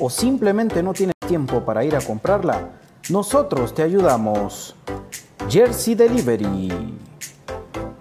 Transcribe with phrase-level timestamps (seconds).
[0.00, 2.70] O simplemente no tienes tiempo para ir a comprarla?
[3.10, 4.76] Nosotros te ayudamos.
[5.48, 6.96] Jersey Delivery.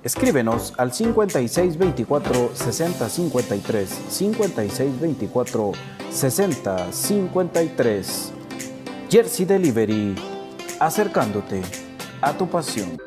[0.04, 5.72] Escríbenos al 5624 6053 5624
[6.10, 8.34] 6053.
[9.10, 10.16] Jersey Delivery.
[10.80, 11.62] Acercándote
[12.22, 13.07] a tu pasión.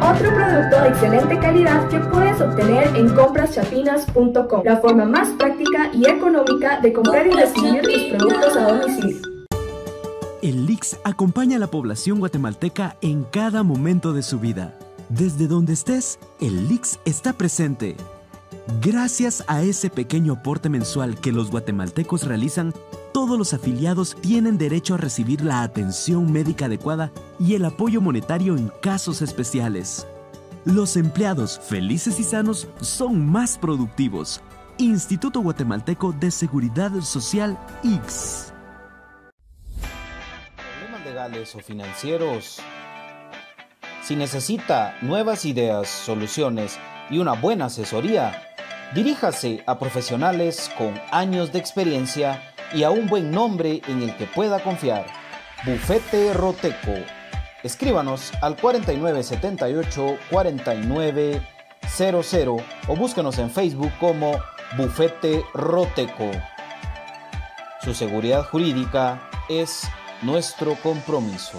[0.00, 6.06] Otro producto de excelente calidad que puedes obtener en compraschapinas.com, la forma más práctica y
[6.06, 9.22] económica de comprar y recibir tus productos a domicilio.
[10.42, 14.74] El LIX acompaña a la población guatemalteca en cada momento de su vida.
[15.08, 17.96] Desde donde estés, el LIX está presente.
[18.82, 22.74] Gracias a ese pequeño aporte mensual que los guatemaltecos realizan,
[23.14, 28.56] todos los afiliados tienen derecho a recibir la atención médica adecuada y el apoyo monetario
[28.56, 30.04] en casos especiales.
[30.64, 34.40] Los empleados felices y sanos son más productivos.
[34.78, 38.52] Instituto Guatemalteco de Seguridad Social X.
[40.56, 42.58] Problemas legales o financieros.
[44.02, 48.42] Si necesita nuevas ideas, soluciones y una buena asesoría,
[48.92, 54.26] diríjase a profesionales con años de experiencia y a un buen nombre en el que
[54.26, 55.06] pueda confiar.
[55.64, 56.94] Bufete Roteco.
[57.62, 64.38] Escríbanos al 4978 4900 o búsquenos en Facebook como
[64.76, 66.30] Bufete Roteco.
[67.82, 69.88] Su seguridad jurídica es
[70.22, 71.58] nuestro compromiso.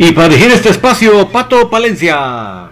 [0.00, 2.70] Y para dirigir este espacio, Pato Palencia.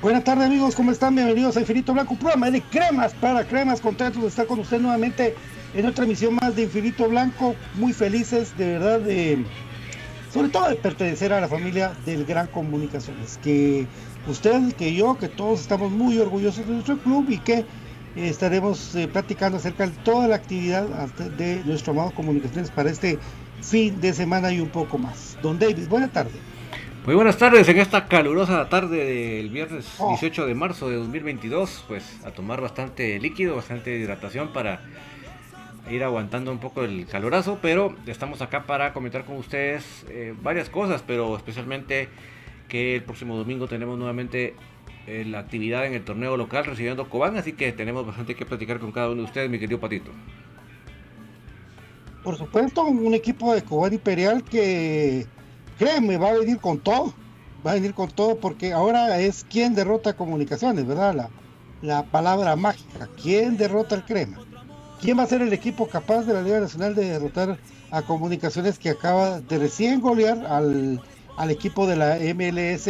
[0.00, 1.16] Buenas tardes amigos, ¿cómo están?
[1.16, 5.34] Bienvenidos a Infinito Blanco, programa de cremas para cremas, contentos de estar con usted nuevamente
[5.74, 9.44] en otra emisión más de Infinito Blanco, muy felices de verdad de,
[10.32, 13.88] sobre todo de pertenecer a la familia del Gran Comunicaciones, que
[14.28, 17.64] usted, que yo, que todos estamos muy orgullosos de nuestro club y que
[18.14, 20.86] estaremos eh, platicando acerca de toda la actividad
[21.38, 23.18] de nuestro amado Comunicaciones para este
[23.66, 25.36] fin de semana y un poco más.
[25.42, 26.38] Don David, buena tarde.
[27.04, 32.24] Muy buenas tardes en esta calurosa tarde del viernes 18 de marzo de 2022, pues
[32.24, 34.80] a tomar bastante líquido, bastante hidratación para
[35.90, 40.68] ir aguantando un poco el calorazo, pero estamos acá para comentar con ustedes eh, varias
[40.68, 42.08] cosas, pero especialmente
[42.68, 44.54] que el próximo domingo tenemos nuevamente
[45.06, 48.80] eh, la actividad en el torneo local recibiendo Cobán, así que tenemos bastante que platicar
[48.80, 50.10] con cada uno de ustedes, mi querido Patito.
[52.26, 55.28] Por supuesto, un equipo de Cobán Imperial que,
[55.78, 57.14] créeme, va a venir con todo,
[57.64, 61.14] va a venir con todo porque ahora es quien derrota comunicaciones, ¿verdad?
[61.14, 61.30] La,
[61.82, 64.38] la palabra mágica, ¿quién derrota el crema?
[65.00, 67.58] ¿Quién va a ser el equipo capaz de la Liga Nacional de derrotar
[67.92, 71.00] a Comunicaciones que acaba de recién golear al,
[71.48, 72.88] equipo de la MLS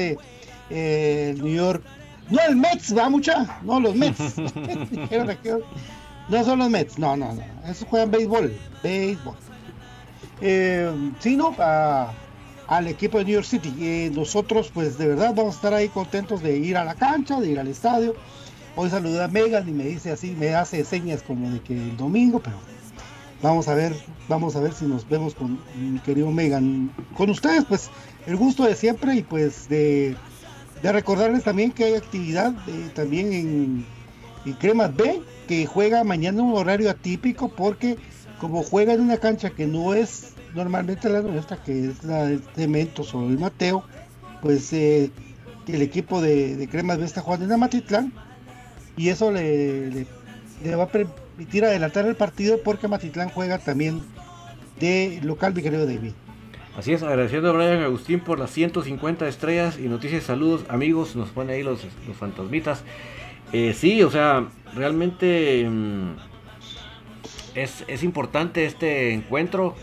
[0.70, 1.84] eh, New York?
[2.30, 4.36] No el Mets, va mucha, no los Mets.
[6.28, 7.42] no son los Mets, no, no, no.
[7.68, 9.34] Esos juegan béisbol, béisbol.
[10.40, 10.90] Eh,
[11.20, 13.74] sino al equipo de New York City.
[13.80, 17.40] Eh, nosotros, pues de verdad, vamos a estar ahí contentos de ir a la cancha,
[17.40, 18.14] de ir al estadio
[18.78, 21.96] Hoy saludé a Megan y me dice así, me hace señas como de que el
[21.96, 22.58] domingo, pero
[23.40, 23.96] vamos a ver,
[24.28, 26.92] vamos a ver si nos vemos con mi querido Megan.
[27.16, 27.88] Con ustedes, pues,
[28.26, 30.14] el gusto de siempre y pues de,
[30.82, 33.86] recordarles también que hay actividad eh, también en,
[34.58, 37.96] Cremas B, que juega mañana un horario atípico porque
[38.40, 42.68] como juega en una cancha que no es normalmente la nuestra, que es la de
[42.68, 43.84] Mentos o el Mateo,
[44.42, 45.10] pues eh,
[45.66, 48.12] el equipo de, de Cremas B está jugando en Amatitlán
[48.96, 50.06] y eso le,
[50.76, 54.00] va a permitir adelantar el partido porque Matitlán juega también
[54.80, 56.12] de local, mi querido David.
[56.76, 61.30] Así es, agradeciendo a Brian Agustín por las 150 estrellas y noticias, saludos amigos, nos
[61.30, 62.84] pone ahí los, los fantasmitas.
[63.52, 66.16] Eh, sí, o sea, realmente mm,
[67.54, 69.76] es, es, importante este encuentro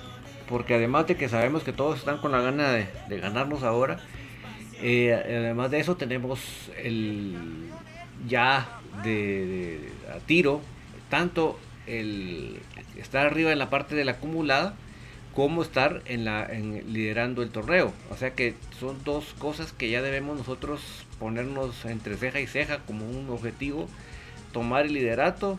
[0.48, 4.00] porque además de que sabemos que todos están con la gana de, ganarnos ahora,
[4.82, 6.40] eh, además de eso tenemos
[6.78, 7.70] el
[8.28, 10.62] ya de, a tiro,
[11.10, 12.60] tanto el
[12.98, 14.76] estar arriba en la parte de la acumulada
[15.34, 17.94] como estar en la en, liderando el torneo.
[18.12, 20.82] O sea que son dos cosas que ya debemos nosotros
[21.24, 23.88] ponernos entre ceja y ceja como un objetivo,
[24.52, 25.58] tomar el liderato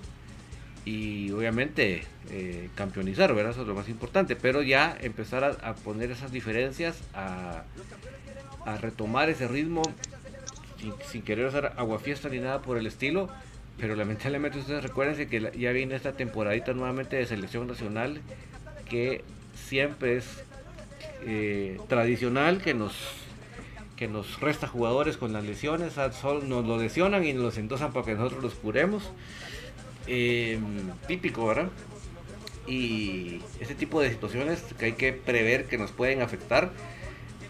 [0.84, 3.52] y obviamente eh, campeonizar, ¿verdad?
[3.52, 7.64] Eso es lo más importante, pero ya empezar a, poner esas diferencias, a,
[8.82, 9.80] retomar ese ritmo
[11.10, 13.30] sin, querer hacer aguafiesta ni nada por el estilo.
[13.78, 18.20] Pero lamentablemente ustedes recuerden que ya viene esta temporadita nuevamente de selección nacional
[18.84, 19.24] que
[19.54, 20.26] siempre es
[21.22, 23.23] eh, tradicional que nos
[23.96, 28.06] que nos resta jugadores con las lesiones, nos lo lesionan y nos los endosan para
[28.06, 29.10] que nosotros los curemos.
[30.06, 31.68] Em, típico, ¿verdad?
[32.66, 36.70] Y ese tipo de situaciones que hay que prever que nos pueden afectar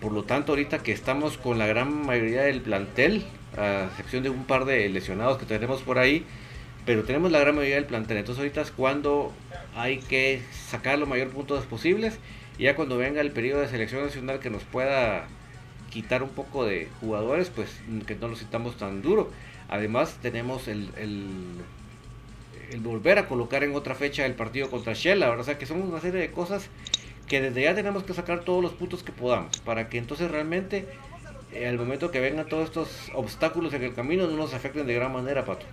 [0.04, 3.24] por lo tanto, ahorita que estamos con la gran mayoría del plantel,
[3.56, 6.26] a excepción de un par de lesionados que tenemos por ahí,
[6.84, 8.18] pero tenemos la gran mayoría del plantel.
[8.18, 9.32] Entonces ahorita es cuando
[9.74, 12.18] hay que sacar los mayores puntos posibles.
[12.58, 15.26] Y ya cuando venga el periodo de selección nacional que nos pueda
[15.94, 17.70] quitar un poco de jugadores, pues
[18.04, 19.30] que no lo sintamos tan duro.
[19.68, 25.22] Además tenemos el, el, volver a colocar en otra fecha el partido contra Shell.
[25.22, 26.68] O sea que son una serie de cosas
[27.28, 30.86] que desde ya tenemos que sacar todos los puntos que podamos, para que entonces realmente
[31.52, 34.94] eh, al momento que vengan todos estos obstáculos en el camino no nos afecten de
[34.94, 35.64] gran manera, Pato.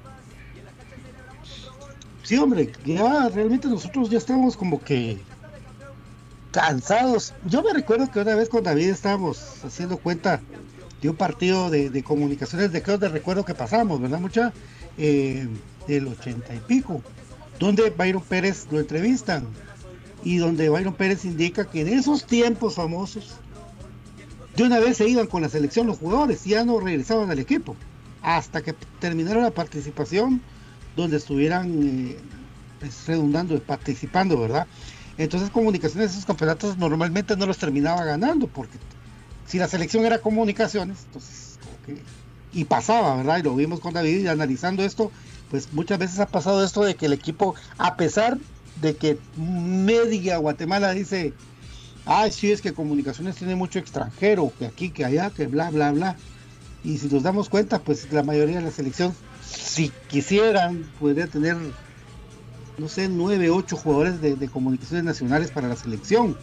[2.22, 5.18] Sí, hombre, ya realmente nosotros ya estamos como que
[6.52, 7.34] cansados.
[7.46, 10.42] Yo me recuerdo que una vez con David estábamos haciendo cuenta
[11.02, 14.20] de un partido de, comunicaciones de creo de recuerdo que pasamos, ¿verdad?
[14.20, 14.54] Mucha
[14.98, 15.48] eh,
[15.88, 17.02] del ochenta y pico,
[17.60, 19.48] donde Byron Pérez lo entrevistan
[20.24, 23.36] y donde Byron Pérez indica que en esos tiempos famosos
[24.56, 27.40] de una vez se iban con la selección los jugadores y ya no regresaban al
[27.40, 27.76] equipo
[28.22, 30.42] hasta que terminara la participación
[30.96, 32.18] donde estuvieran eh,
[32.80, 34.68] pues, redundando, participando, ¿verdad?
[35.24, 38.78] Entonces comunicaciones esos campeonatos normalmente no los terminaba ganando porque
[39.46, 41.60] si la selección era comunicaciones, entonces
[42.54, 43.38] y pasaba, ¿verdad?
[43.38, 45.12] Y lo vimos con David y analizando esto,
[45.50, 48.38] pues muchas veces ha pasado esto de que el equipo, a pesar
[48.82, 51.34] de que media Guatemala dice,
[52.06, 55.92] ay, sí, es que comunicaciones tiene mucho extranjero, que aquí, que allá, que bla, bla,
[55.92, 56.16] bla.
[56.84, 59.14] Y si nos damos cuenta, pues la mayoría de la selección,
[59.46, 61.58] si quisieran, podría tener,
[62.78, 66.38] no sé, nueve, ocho jugadores de, comunicaciones nacionales para la selección.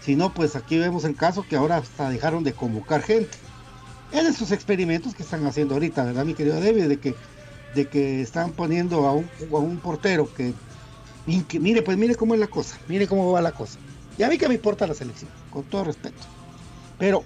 [0.00, 3.36] Si no, pues aquí vemos el caso que ahora hasta dejaron de convocar gente.
[4.12, 6.86] De esos experimentos que están haciendo ahorita, ¿verdad, mi querido David?
[6.88, 7.14] De que,
[7.74, 10.52] de que están poniendo a un, a un portero que,
[11.48, 13.78] que- mire, pues mire cómo es la cosa, mire cómo va la cosa.
[14.18, 16.18] Y a mí que me importa la selección, con todo respeto.
[16.98, 17.24] Pero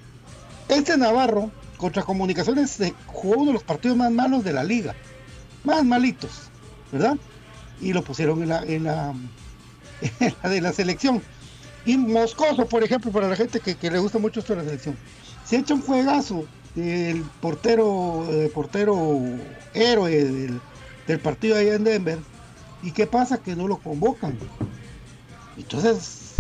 [0.69, 4.95] este Navarro contra Comunicaciones se jugó uno de los partidos más malos de la liga,
[5.65, 6.31] más malitos,
[6.93, 7.17] ¿verdad?
[7.81, 9.15] Y lo pusieron en la, en la,
[10.43, 11.23] de la selección.
[11.87, 14.65] Y Moscoso, por ejemplo, para la gente que, que le gusta mucho esto de la
[14.65, 14.97] selección,
[15.45, 19.21] se echa un juegazo el portero, eh, portero
[19.75, 20.61] héroe del,
[21.07, 22.19] del partido allá en Denver.
[22.83, 23.39] ¿Y qué pasa?
[23.39, 24.39] Que no lo convocan.
[25.57, 26.35] Entonces,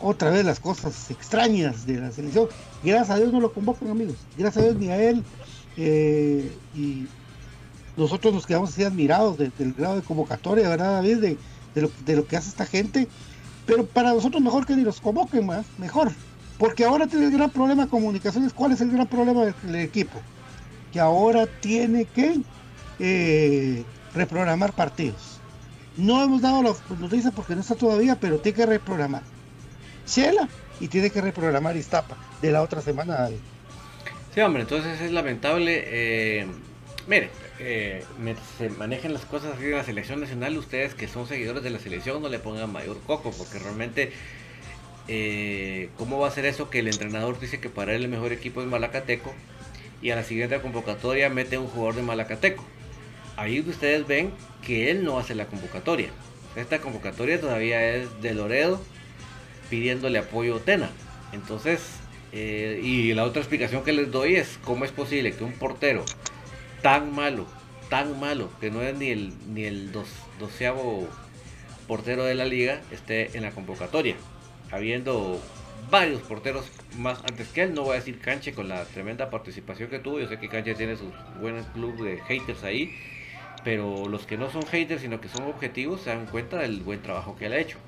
[0.00, 2.48] otra vez las cosas extrañas de la selección.
[2.82, 4.16] Gracias a Dios no lo convocan, amigos.
[4.36, 5.24] Gracias a Dios ni a él.
[5.76, 7.06] eh, y
[7.96, 11.18] nosotros nos quedamos así admirados de- del grado de convocatoria, ¿verdad, David?
[11.18, 11.36] De,
[11.74, 13.08] de lo, de lo que hace esta gente.
[13.66, 16.10] Pero para nosotros mejor que ni los convoquen más, mejor.
[16.58, 18.52] Porque ahora tiene el gran problema de comunicaciones.
[18.52, 20.20] ¿Cuál es el gran problema del, equipo?
[20.92, 22.40] Que ahora tiene que
[22.98, 23.84] eh,
[24.14, 25.38] reprogramar partidos.
[25.96, 29.22] No hemos dado la noticia porque no está todavía, pero tiene que reprogramar.
[30.06, 30.48] Chela
[30.80, 33.14] y tiene que reprogramar Iztapa de la otra semana.
[33.14, 33.36] David.
[34.34, 35.82] Sí, hombre, entonces es lamentable.
[35.86, 36.46] eh,
[37.06, 37.30] mire,
[38.58, 41.78] se manejen las cosas así en la selección nacional, ustedes que son seguidores de la
[41.78, 44.12] selección no le pongan mayor coco, porque realmente,
[45.08, 48.32] eh, ¿cómo va a ser eso que el entrenador dice que para él el mejor
[48.32, 49.34] equipo es Malacateco
[50.00, 52.64] y a la siguiente convocatoria mete un jugador de Malacateco?
[53.36, 54.32] Ahí ustedes ven
[54.66, 56.08] que él no hace la convocatoria.
[56.56, 58.80] Esta convocatoria todavía es de Loredo
[59.70, 60.90] pidiéndole apoyo a Tena.
[61.32, 61.80] Entonces,
[62.32, 66.04] eh, y la otra explicación que les doy es cómo es posible que un portero
[66.82, 67.46] tan malo,
[67.88, 69.92] tan malo, que no es ni el, ni el
[70.38, 71.08] doceavo
[71.86, 74.16] portero de la liga, esté en la convocatoria,
[74.70, 75.40] habiendo
[75.90, 79.90] varios porteros más antes que él, no voy a decir Canche con la tremenda participación
[79.90, 82.94] que tuvo, yo sé que Canche tiene sus buenos club de haters ahí,
[83.64, 87.00] pero los que no son haters, sino que son objetivos, se dan cuenta del buen
[87.02, 87.78] trabajo que él ha hecho.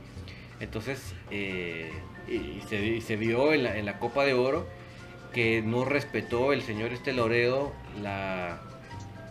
[0.61, 1.91] Entonces, eh,
[2.29, 4.69] y se, y se vio en la, en la Copa de Oro
[5.33, 8.61] que no respetó el señor este Loredo la,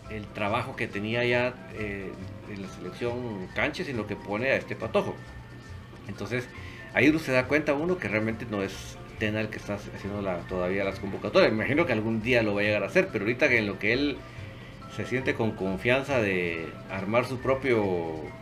[0.09, 2.11] el trabajo que tenía ya eh,
[2.51, 5.15] en la selección cancha, sino que pone a este patojo.
[6.07, 6.47] Entonces,
[6.93, 10.27] ahí uno se da cuenta uno que realmente no es Tena el que está haciendo
[10.49, 11.51] todavía las convocatorias.
[11.51, 13.67] Me imagino que algún día lo va a llegar a hacer, pero ahorita que en
[13.67, 14.17] lo que él
[14.95, 17.83] se siente con confianza de armar su propio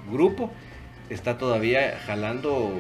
[0.10, 0.52] grupo,
[1.10, 2.72] está todavía jalando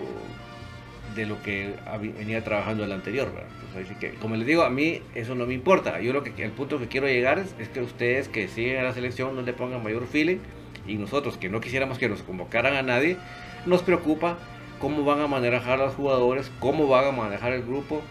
[1.16, 1.76] de lo que
[2.18, 3.50] venía trabajando el anterior, ¿verdad?
[3.72, 6.01] Entonces, así que, como les digo, a mí eso no me importa.
[6.01, 8.84] Yo lo que el punto que quiero llegar es, es que ustedes que siguen a
[8.84, 10.40] la selección no le pongan mayor feeling
[10.86, 13.18] y nosotros que no quisiéramos que nos convocaran a nadie,
[13.66, 14.38] nos preocupa
[14.80, 18.01] cómo van a manejar a los jugadores, cómo van a manejar el grupo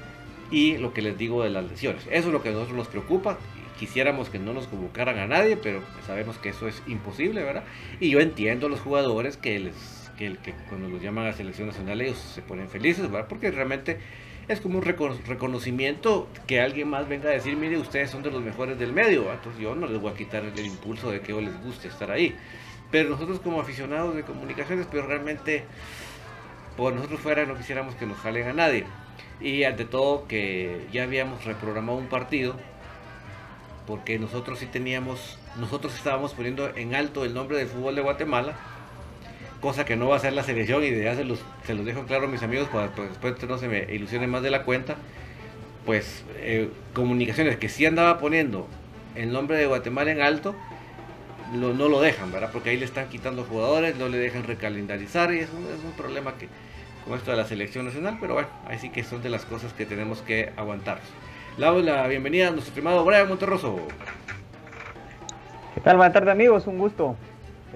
[0.50, 2.06] y lo que les digo de las lesiones.
[2.10, 3.38] Eso es lo que a nosotros nos preocupa.
[3.78, 7.64] Quisiéramos que no nos convocaran a nadie, pero sabemos que eso es imposible, ¿verdad?
[7.98, 11.68] Y yo entiendo a los jugadores que les que, que cuando los llaman a selección
[11.68, 13.26] nacional ellos se ponen felices, ¿verdad?
[13.26, 13.98] Porque realmente
[14.48, 18.30] es como un recono- reconocimiento que alguien más venga a decir, mire, ustedes son de
[18.30, 19.36] los mejores del medio, ¿verdad?
[19.36, 22.36] entonces yo no les voy a quitar el impulso de que les guste estar ahí.
[22.90, 25.64] Pero nosotros como aficionados de comunicaciones, pero realmente
[26.76, 28.84] por nosotros fuera no quisiéramos que nos jalen a nadie.
[29.40, 32.56] Y ante todo que ya habíamos reprogramado un partido,
[33.86, 38.56] porque nosotros sí teníamos, nosotros estábamos poniendo en alto el nombre del fútbol de Guatemala,
[39.60, 41.84] cosa que no va a ser la selección y de ya se los, se los
[41.84, 44.62] dejo claro a mis amigos para que después no se me ilusione más de la
[44.64, 44.96] cuenta.
[45.86, 48.66] Pues eh, comunicaciones que sí andaba poniendo
[49.14, 50.54] el nombre de Guatemala en alto,
[51.54, 52.50] lo- no lo dejan, ¿verdad?
[52.52, 55.92] Porque ahí le están quitando jugadores, no le dejan recalendarizar y es un, es un
[55.92, 56.48] problema que
[57.06, 59.72] con esto de la selección nacional, pero bueno, ahí sí que son de las cosas
[59.72, 61.00] que tenemos que aguantar.
[61.56, 63.80] Le damos la bienvenida a nuestro estimado Brian Monterroso.
[65.74, 65.96] ¿Qué tal?
[65.96, 67.16] Buenas tardes amigos, un gusto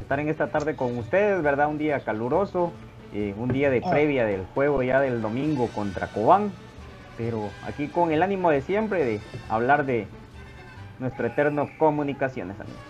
[0.01, 1.69] estar en esta tarde con ustedes, ¿verdad?
[1.69, 2.73] Un día caluroso,
[3.13, 3.91] eh, un día de Ah.
[3.91, 6.53] previa del juego ya del domingo contra Cobán,
[7.17, 10.07] pero aquí con el ánimo de siempre de hablar de
[10.99, 12.81] nuestro eterno comunicaciones, amigos.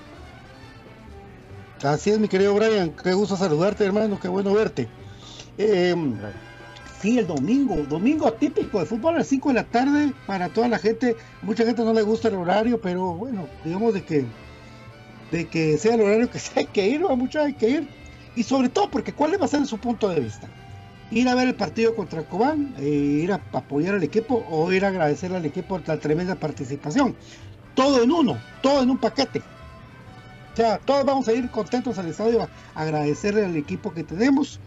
[1.82, 2.90] Así es, mi querido Brian.
[3.02, 4.18] Qué gusto saludarte, hermano.
[4.20, 4.88] Qué bueno verte.
[5.58, 6.42] Eh, Gracias.
[7.00, 7.76] sí, el domingo.
[7.88, 11.16] Domingo típico de fútbol a las 5 de la tarde para toda la gente.
[11.42, 14.24] Mucha gente no le gusta el horario, pero bueno, digamos de que
[15.34, 17.88] de que sea el horario que sea, hay que ir, a mucha hay que ir.
[18.36, 20.48] Y sobre todo porque cuál va a ser su punto de vista.
[21.10, 24.84] Ir a ver el partido contra Cobán, eh, ir a apoyar al equipo o ir
[24.84, 27.14] a agradecerle al equipo la tremenda participación.
[27.74, 29.40] todo en uno, todo en un paquete.
[30.52, 32.48] O sea, todos vamos a ir contentos al estadio a
[32.80, 34.60] agradecerle al equipo que tenemos.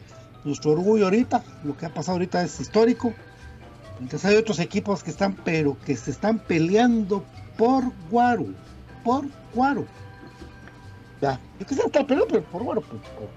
[0.43, 3.13] Nuestro orgullo ahorita, lo que ha pasado ahorita es histórico.
[4.01, 7.24] Entonces hay otros equipos que están, pero que se están peleando
[7.57, 8.47] por Guaro.
[9.03, 9.86] Por Guaro.
[11.21, 13.29] Ya, yo quisiera estar peleando pero por Guaro, por, por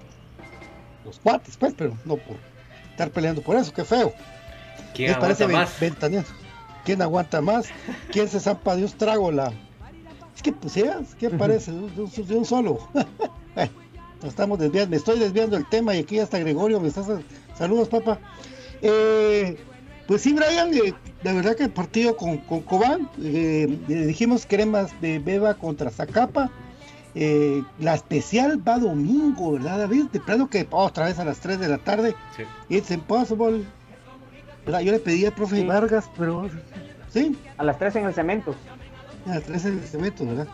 [1.04, 2.36] los cuates, pues, pero no por
[2.90, 4.12] estar peleando por eso, qué feo.
[4.94, 5.80] ¿Quién parece aguanta más?
[5.80, 6.28] ventaneando.
[6.84, 7.68] ¿Quién aguanta más?
[8.12, 9.52] ¿Quién se zampa de un trago la.?
[10.34, 11.70] Es que, pues, ya, ¿qué parece?
[11.72, 12.78] De un, de un- de un solo.
[13.54, 13.72] Bueno,
[14.22, 17.02] nos estamos desviando, me estoy desviando del tema y aquí hasta Gregorio me está.
[17.02, 17.24] sal-
[17.58, 18.18] Saludos, papá.
[18.80, 19.58] Eh,
[20.06, 24.46] pues sí, Brian, eh, la verdad que el partido con, con Cobán, eh, le dijimos
[24.46, 26.50] cremas de Beba contra Zacapa.
[27.14, 30.04] Eh, la especial va domingo, ¿verdad, David?
[30.12, 32.14] De plano que otra vez a las 3 de la tarde.
[32.36, 32.44] Sí.
[32.68, 33.64] It's impossible.
[34.64, 34.80] ¿Verdad?
[34.80, 35.66] Yo le pedí al profe Sí.
[35.66, 36.48] Vargas, pero
[37.12, 38.54] sí, A las 3 en el cemento.
[39.26, 40.46] a las 3 en el cemento, ¿verdad?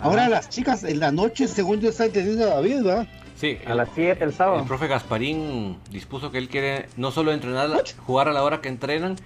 [0.00, 3.06] Ahora las chicas en la noche, según yo está entendiendo David, ¿verdad?
[3.36, 4.64] Sí, A el- las 7 el El sábado.
[4.64, 7.70] profe Gasparín dispuso que él quiere no solo entrenar,
[8.06, 9.16] jugar a la hora que entrenan,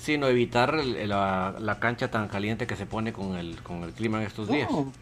[0.00, 3.92] sino evitar el- la, la cancha tan caliente que se pone con el, con el
[3.92, 4.70] clima en estos días.
[4.70, 4.92] No,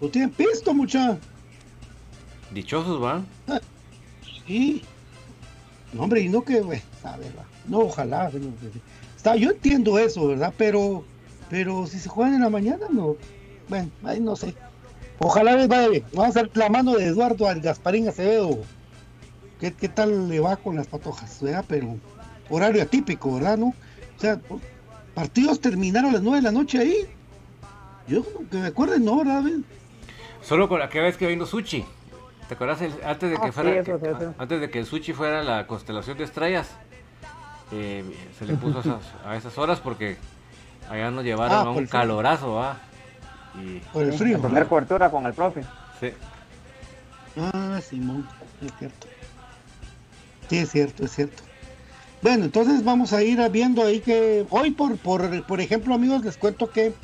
[0.00, 1.18] no tienen pisto, mucha.
[2.52, 3.22] Dichosos, ¿va?
[4.46, 4.82] Sí.
[5.92, 7.44] No, hombre, y no que, güey, a ver, va.
[7.66, 8.28] no, ojalá.
[8.30, 8.52] bueno,
[9.16, 10.52] Está, yo entiendo eso, ¿verdad?
[10.56, 11.04] Pero,
[11.48, 13.16] pero si se juegan en la mañana, no.
[13.68, 14.54] Bueno, ahí no sé.
[15.18, 16.04] Ojalá les vaya bien.
[16.12, 18.58] Vamos a ver la mano de Eduardo al Gasparín Acevedo.
[19.60, 21.40] ¿Qué, qué tal le va con las patojas?
[21.40, 21.64] ¿verdad?
[21.66, 21.96] Pero
[22.50, 23.56] horario atípico, ¿verdad?
[23.56, 23.68] ¿No?
[23.68, 24.40] O sea,
[25.14, 26.96] partidos terminaron a las 9 de la noche ahí.
[28.06, 29.42] Yo que me acuerdo, no, ¿verdad?
[30.46, 31.84] Solo con aquella vez que vino Suchi.
[32.48, 32.80] ¿Te acuerdas?
[32.82, 34.34] el- antes de que Ah, fuera sí, eso, que- sí, eso.
[34.38, 36.70] antes de que el Suchi fuera la constelación de estrellas,
[37.72, 38.04] eh,
[38.38, 40.16] se le puso a esas, a esas horas porque
[40.88, 41.88] allá nos llevaron Ah, a un frío.
[41.88, 42.76] calorazo, ¿va?
[43.60, 44.38] Y Por el frío.
[44.38, 45.64] a tener cobertura con el profe.
[45.98, 46.10] sí.
[47.38, 48.26] Ah, Simón,
[48.64, 49.06] es cierto.
[50.48, 51.42] Sí, es cierto, es cierto.
[52.22, 56.36] Bueno, entonces vamos a ir viendo ahí que hoy, por, por, por ejemplo, amigos, les
[56.38, 56.94] cuento que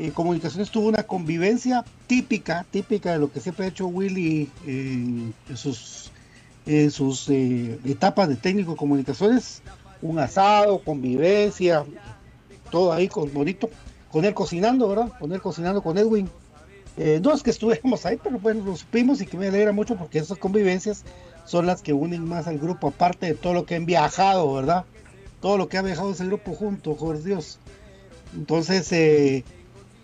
[0.00, 5.34] eh, Comunicaciones tuvo una convivencia típica, típica de lo que siempre ha hecho Willy en,
[5.54, 6.10] sus
[7.28, 9.60] eh, etapas de técnico de comunicaciones.
[10.00, 11.84] Un asado, convivencia,
[12.70, 13.68] todo ahí con bonito,
[14.10, 15.12] con él cocinando, ¿verdad?
[15.18, 16.30] Con él cocinando con Edwin.
[16.96, 19.96] Eh, no es que estuviéramos ahí, pero bueno, lo supimos y que me alegra mucho
[19.96, 21.04] porque esas convivencias
[21.44, 24.86] son las que unen más al grupo, aparte de todo lo que han viajado, ¿verdad?
[25.42, 27.58] Todo lo que ha viajado ese grupo junto, por Dios.
[28.34, 29.44] Entonces, eh,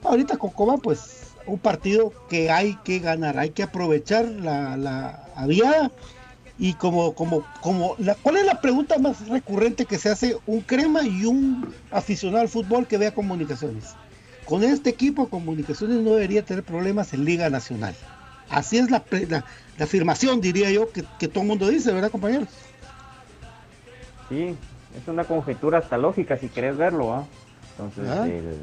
[0.03, 5.91] ahorita con pues un partido que hay que ganar, hay que aprovechar la, la aviada.
[6.59, 10.63] Y como, como, como, la, ¿cuál es la pregunta más recurrente que se hace un
[10.63, 13.95] crema y un aficionado al fútbol que vea comunicaciones?
[14.47, 17.95] Con este equipo, Comunicaciones no debería tener problemas en Liga Nacional.
[18.49, 19.45] Así es la, la,
[19.77, 22.49] la afirmación, diría yo, que, que todo el mundo dice, ¿verdad, compañeros?
[24.29, 24.55] Sí,
[24.97, 27.27] es una conjetura hasta lógica si querés verlo, ¿ah?
[27.73, 28.27] Entonces, Ah.
[28.27, 28.57] el-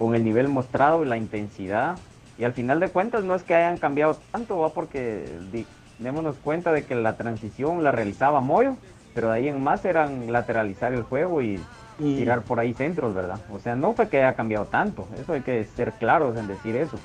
[0.00, 1.98] con el nivel mostrado y la intensidad,
[2.38, 4.70] y al final de cuentas no es que hayan cambiado tanto, ¿va?
[4.70, 5.66] Porque di-
[5.98, 8.76] démonos cuenta de que la transición la realizaba Moyo,
[9.14, 11.60] pero de ahí en más eran lateralizar el juego y
[11.98, 13.40] Y- tirar por ahí centros, ¿verdad?
[13.52, 16.76] O sea, no fue que haya cambiado tanto, eso hay que ser claros en decir
[16.76, 16.96] eso.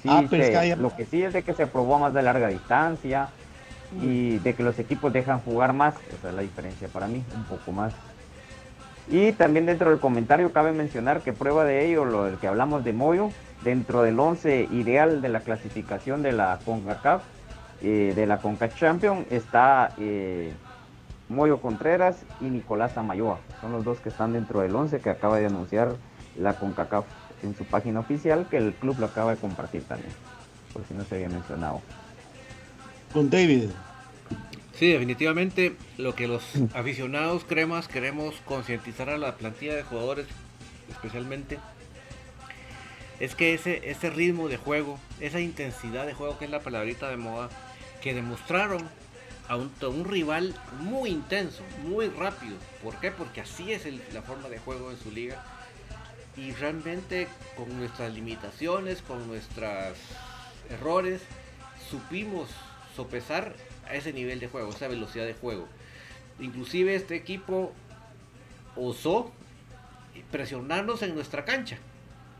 [0.00, 2.46] Sí, Ah, se- que Lo que sí es de que se probó más de larga
[2.46, 3.30] distancia
[4.00, 7.42] y de que los equipos dejan jugar más, esa es la diferencia para mí, un
[7.44, 7.92] poco más.
[9.08, 12.84] Y también dentro del comentario cabe mencionar que prueba de ello, lo del que hablamos
[12.84, 13.30] de Moyo,
[13.62, 17.22] dentro del 11 ideal de la clasificación de la CONCACAF,
[17.82, 20.52] eh, de la CONCA Champion, está eh,
[21.28, 23.38] Moyo Contreras y Nicolás Amayoa.
[23.60, 25.96] Son los dos que están dentro del 11 que acaba de anunciar
[26.38, 27.04] la CONCACAF
[27.42, 30.12] en su página oficial, que el club lo acaba de compartir también,
[30.72, 31.82] por si no se había mencionado.
[33.12, 33.70] Con David.
[34.78, 36.42] Sí, definitivamente lo que los
[36.74, 40.26] aficionados cremas queremos concientizar a la plantilla de jugadores,
[40.90, 41.58] especialmente,
[43.20, 47.08] es que ese, ese ritmo de juego, esa intensidad de juego que es la palabrita
[47.08, 47.50] de moda,
[48.02, 48.88] que demostraron
[49.46, 52.56] a un, un rival muy intenso, muy rápido.
[52.82, 53.12] ¿Por qué?
[53.12, 55.44] Porque así es la forma de juego en su liga.
[56.36, 59.96] Y realmente con nuestras limitaciones, con nuestros
[60.68, 61.20] errores,
[61.88, 62.50] supimos
[62.96, 63.54] sopesar
[63.88, 65.68] a ese nivel de juego, esa velocidad de juego.
[66.40, 67.72] Inclusive este equipo
[68.76, 69.32] osó
[70.30, 71.78] presionarnos en nuestra cancha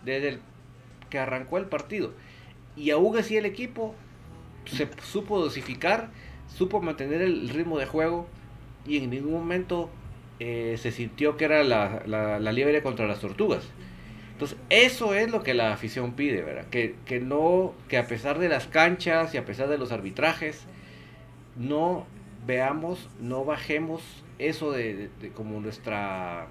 [0.04, 0.40] desde el
[1.10, 2.12] que arrancó el partido.
[2.76, 3.94] Y aún así el equipo
[4.64, 6.10] se supo dosificar,
[6.54, 8.26] supo mantener el ritmo de juego
[8.86, 9.90] y en ningún momento
[10.40, 13.64] eh, se sintió que era la, la, la liebre contra las tortugas.
[14.32, 16.66] Entonces, eso es lo que la afición pide, ¿verdad?
[16.68, 20.64] Que, que no, que a pesar de las canchas y a pesar de los arbitrajes,
[21.56, 22.06] no
[22.46, 24.02] veamos, no bajemos
[24.38, 26.48] eso de, de- de como nuestra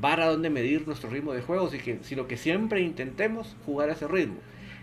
[0.00, 1.70] vara donde medir nuestro ritmo de juego,
[2.02, 4.36] sino que, siempre intentemos jugar ese ritmo.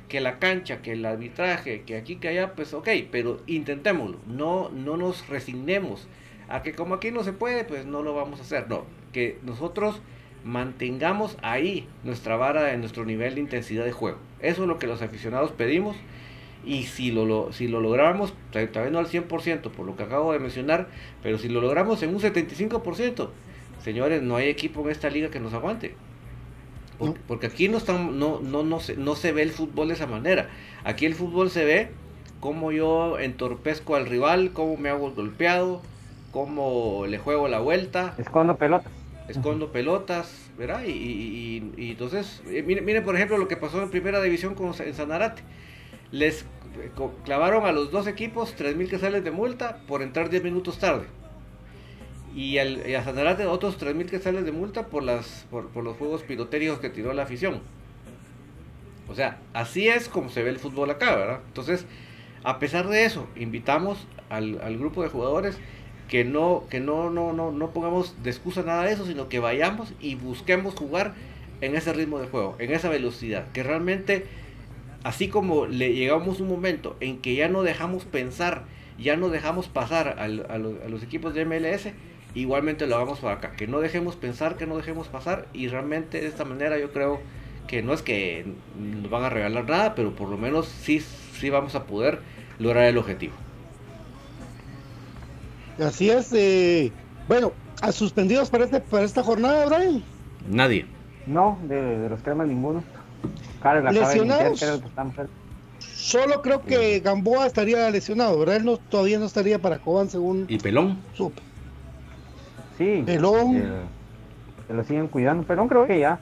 [0.09, 4.19] Que la cancha, que el arbitraje, que aquí, que allá, pues ok, pero intentémoslo.
[4.27, 6.07] No, no nos resignemos
[6.47, 8.69] a que como aquí no se puede, pues no lo vamos a hacer.
[8.69, 10.01] No, que nosotros
[10.45, 14.17] mantengamos ahí nuestra vara en nuestro nivel de intensidad de juego.
[14.39, 15.97] Eso es lo que los aficionados pedimos.
[16.67, 20.03] Y si lo, lo- si lo logramos, tal vez no al 100% por lo que
[20.03, 20.89] acabo de mencionar,
[21.23, 23.30] pero si lo logramos en un 75%,
[23.84, 25.95] señores, no hay equipo en esta liga que nos aguante.
[26.99, 27.15] Por- No.
[27.27, 30.08] Porque aquí no, estamos, no, no, no, se, no se ve el fútbol de esa
[30.08, 30.49] manera.
[30.84, 31.88] Aquí el fútbol se ve
[32.41, 35.82] cómo yo entorpezco al rival, cómo me hago golpeado,
[36.32, 38.89] cómo le juego la vuelta Escondo pelota.
[39.30, 40.84] escondo pelotas, ¿verdad?
[40.86, 44.21] Y, y- y- y entonces, eh, mire, mire, por ejemplo lo que pasó en primera
[44.21, 45.41] división con, en Sanarate.
[46.12, 46.45] Les
[47.25, 51.05] clavaron a los dos equipos 3.000 quetzales de multa por entrar 10 minutos tarde.
[52.35, 55.97] Y, al- y a Sanarate otros 3.000 quetzales de multa por, las, por, por los
[55.97, 57.61] juegos pirotécnicos que tiró la afición.
[59.09, 61.39] O sea, así es como se ve el fútbol acá, ¿verdad?
[61.47, 61.85] Entonces,
[62.43, 65.57] a pesar de eso, invitamos al, al grupo de jugadores
[66.09, 69.39] que no, que no, no, no, no pongamos de excusa nada de eso, sino que
[69.39, 71.13] vayamos y busquemos jugar
[71.61, 74.25] en ese ritmo de juego, en esa velocidad, que realmente,
[75.03, 78.65] así como le llegamos un momento en que ya no dejamos pensar,
[78.97, 81.93] ya no dejamos pasar al- a, los, a los equipos de MLS,
[82.36, 86.21] igualmente lo hagamos para acá, que no dejemos pensar, que no dejemos pasar, y realmente
[86.21, 87.21] de esta manera yo creo
[87.67, 91.49] que no es que nos van a regalar nada, pero por lo menos sí, sí
[91.49, 92.21] vamos a poder
[92.60, 93.33] lograr el objetivo.
[95.79, 96.31] Así es.
[96.33, 96.91] eh,
[97.27, 100.03] bueno, ¿a suspendidos para, este, para esta jornada, Brian?
[100.47, 100.86] Nadie.
[101.25, 102.83] No, de, de los cremas ninguno.
[103.75, 104.60] La ¿Lesionados?
[104.60, 104.82] creo.
[105.80, 108.58] Solo creo que Gamboa estaría lesionado, ¿verdad?
[108.58, 110.97] Él no, todavía no estaría para Cobán, según ¿Y Pelón?
[111.13, 111.41] supe.
[112.77, 113.03] Sí.
[113.06, 113.58] Pelón.
[113.58, 113.82] eh,
[114.67, 115.43] se lo siguen cuidando.
[115.43, 116.19] Pelón creo que ya.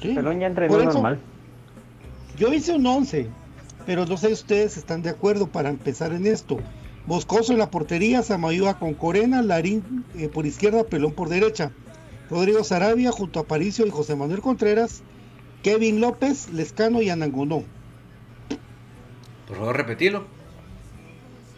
[0.00, 0.14] Sí.
[0.14, 1.18] Pelón ya entrenó eso, normal.
[2.38, 3.28] Yo hice un 11,
[3.86, 6.58] pero no sé si ustedes están de acuerdo para empezar en esto.
[7.06, 11.70] Boscoso en la portería, Samayoa con Corena, Larín eh, por izquierda, Pelón por derecha.
[12.30, 15.02] Rodrigo Sarabia junto a Paricio y José Manuel Contreras,
[15.62, 17.62] Kevin López, Lescano y Anangonó.
[19.46, 20.24] Por favor, repetilo.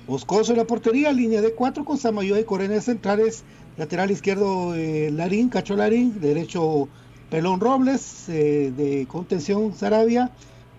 [0.07, 3.43] Boscoso en la portería, línea de cuatro con Samayoa y Corena de centrales,
[3.79, 6.88] lateral izquierdo eh, Larín, Cacho Larín, derecho
[7.31, 10.31] Pelón Robles, eh, de contención Sarabia,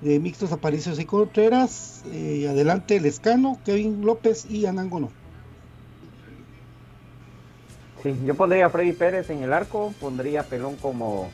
[0.02, 5.10] de mixtos Aparicios y Contreras, eh, adelante Lescano, Kevin López y Anangono.
[8.04, 11.32] Sí, yo pondría a Freddy Pérez en el arco, pondría a Pelón como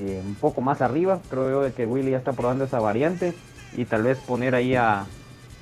[0.00, 1.20] eh, un poco más arriba.
[1.30, 3.34] Creo yo de que Willy ya está probando esa variante.
[3.76, 5.06] Y tal vez poner ahí a,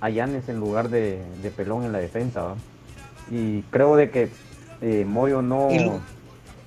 [0.01, 2.43] a Yanes en lugar de, de Pelón en la defensa.
[2.43, 2.55] ¿va?
[3.31, 4.29] Y creo de que
[4.81, 5.69] eh, Moyo no.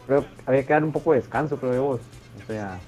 [0.08, 1.86] Creo que había que dar un poco de descanso, creo yo.
[1.88, 2.00] O
[2.48, 2.80] sea,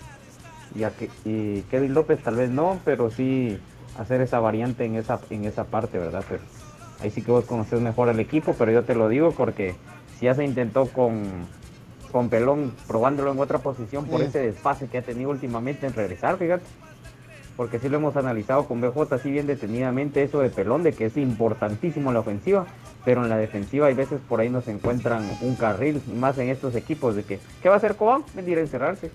[0.75, 3.59] y, a que, y Kevin López tal vez no, pero sí
[3.97, 6.23] hacer esa variante en esa, en esa parte, ¿verdad?
[6.27, 6.41] Pero
[7.01, 9.75] ahí sí que vos conoces mejor al equipo, pero yo te lo digo porque
[10.17, 11.45] si ya se intentó con,
[12.11, 14.27] con Pelón probándolo en otra posición por Sí.
[14.27, 16.63] ese desfase que ha tenido últimamente en regresar, fíjate.
[17.57, 21.05] Porque sí lo hemos analizado con BJ así bien detenidamente eso de Pelón, de que
[21.05, 22.65] es importantísimo en la ofensiva,
[23.05, 26.75] pero en la defensiva hay veces por ahí nos encuentran un carril, más en estos
[26.75, 28.23] equipos, de que, ¿qué va a hacer Cobán?
[28.33, 29.11] Venir a encerrarse.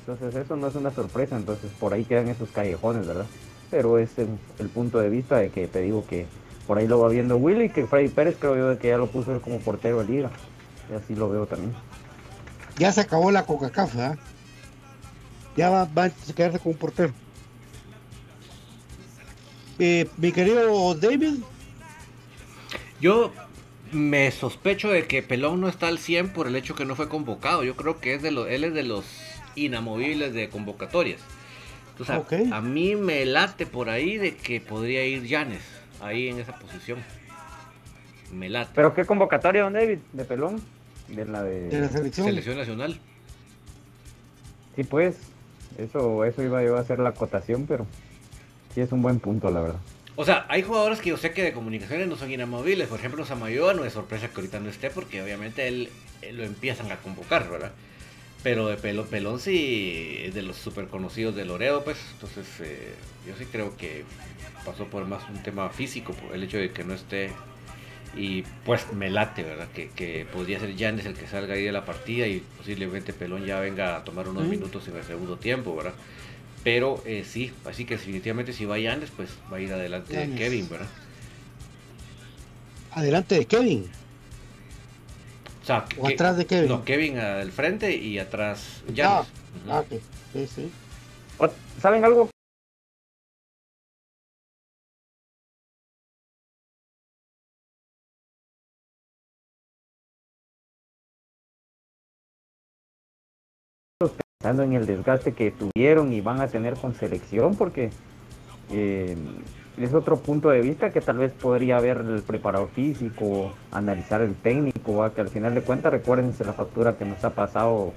[0.00, 3.26] Entonces eso no es una sorpresa, entonces por ahí quedan esos callejones, ¿verdad?
[3.70, 6.26] Pero es el, el punto de vista de que te digo que
[6.66, 9.06] por ahí lo va viendo Willy, que Freddy Pérez creo yo de que ya lo
[9.06, 10.30] puso él como portero de liga.
[10.90, 11.72] Y así lo veo también.
[12.82, 14.18] Ya se acabó la Coca-Cola,
[15.56, 17.12] ya va, va a quedarse con un portero.
[19.78, 21.34] Eh, mi querido David,
[23.00, 23.32] Yo
[23.92, 27.08] me sospecho de que Pelón no está al 100 por el hecho que no fue
[27.08, 27.62] convocado.
[27.62, 29.04] Yo creo que es de los, él es de los
[29.54, 31.20] inamovibles de convocatorias.
[31.92, 32.16] Entonces,
[32.52, 35.62] a- mí me late por ahí de que podría ir Llanes
[36.00, 36.98] ahí en esa posición.
[38.32, 38.72] Me late.
[38.74, 40.60] Pero qué convocatoria, don David, de pelón,
[41.08, 41.68] de la de...
[41.68, 42.26] de la selección.
[42.26, 42.98] Selección nacional.
[44.76, 45.16] Sí, pues,
[45.78, 47.86] eso, eso iba yo a hacer la acotación, pero
[48.74, 49.80] sí es un buen punto, la verdad.
[50.14, 52.88] O sea, hay jugadores que yo sé que de comunicaciones no son inamovibles.
[52.88, 55.88] Por ejemplo, Samayoa no es sorpresa que ahorita no esté porque obviamente él,
[56.20, 57.72] él lo empiezan a convocar, ¿verdad?
[58.42, 61.96] Pero de pelo, Pelón sí es de los super conocidos de Loredo, pues.
[62.14, 62.92] Entonces, eh,
[63.26, 64.04] yo sí creo que
[64.66, 67.30] pasó por más un tema físico, por el hecho de que no esté
[68.14, 69.68] Y pues me late, ¿verdad?
[69.74, 73.46] Que, que podría ser Yanes el que salga ahí de la partida y posiblemente Pelón
[73.46, 75.94] ya venga a tomar unos minutos en el segundo tiempo, ¿verdad?
[76.62, 80.38] Pero eh, sí, así que definitivamente si va Yanes, pues va a ir adelante Yanes.
[80.38, 80.88] Kevin, ¿verdad?
[82.92, 83.90] Adelante de Kevin.
[85.62, 86.68] O, sea, O atrás de Kevin.
[86.68, 89.26] No, Kevin al frente y atrás Ah, Yanes.
[89.68, 90.00] Ah, ok.
[90.34, 90.70] Sí, sí.
[91.80, 92.28] ¿Saben algo?
[104.38, 107.90] Pensando en el desgaste que tuvieron y van a tener con selección, porque
[108.72, 109.16] eh,
[109.78, 114.34] es otro punto de vista que tal vez podría ver el preparador físico, analizar el
[114.34, 115.14] técnico, ¿va?
[115.14, 117.92] que al final de cuentas recuérdense la factura que nos ha pasado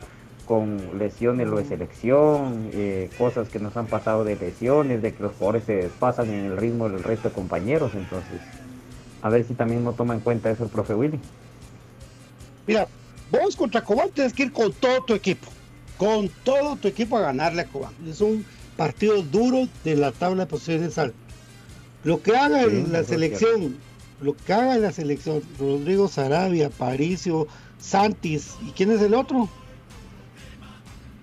[0.46, 5.24] con lesiones lo de selección, eh, cosas que nos han pasado de lesiones, de que
[5.24, 8.40] los jugadores se despasan en el ritmo del resto de compañeros, entonces
[9.22, 11.20] a ver si también no toma en cuenta eso el profe Willy.
[12.68, 12.88] Mira,
[13.32, 15.48] vos contra Cobán tienes que ir con todo tu equipo.
[15.98, 17.94] Con todo tu equipo a ganarle a Cobán.
[18.08, 21.18] Es un partido duro de la tabla de posiciones alta.
[22.04, 23.78] Lo que haga Sí, en la selección,
[24.22, 27.48] lo que haga en la selección, Rodrigo Sarabia, Paricio,
[27.80, 29.50] Santis, ¿y quién es el otro?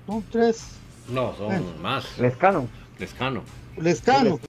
[0.07, 0.63] Son tres.
[1.09, 1.67] No, son Bueno.
[1.81, 2.19] más.
[2.19, 2.67] Lescano,
[2.99, 3.43] Lescano.
[3.77, 4.41] Lescano.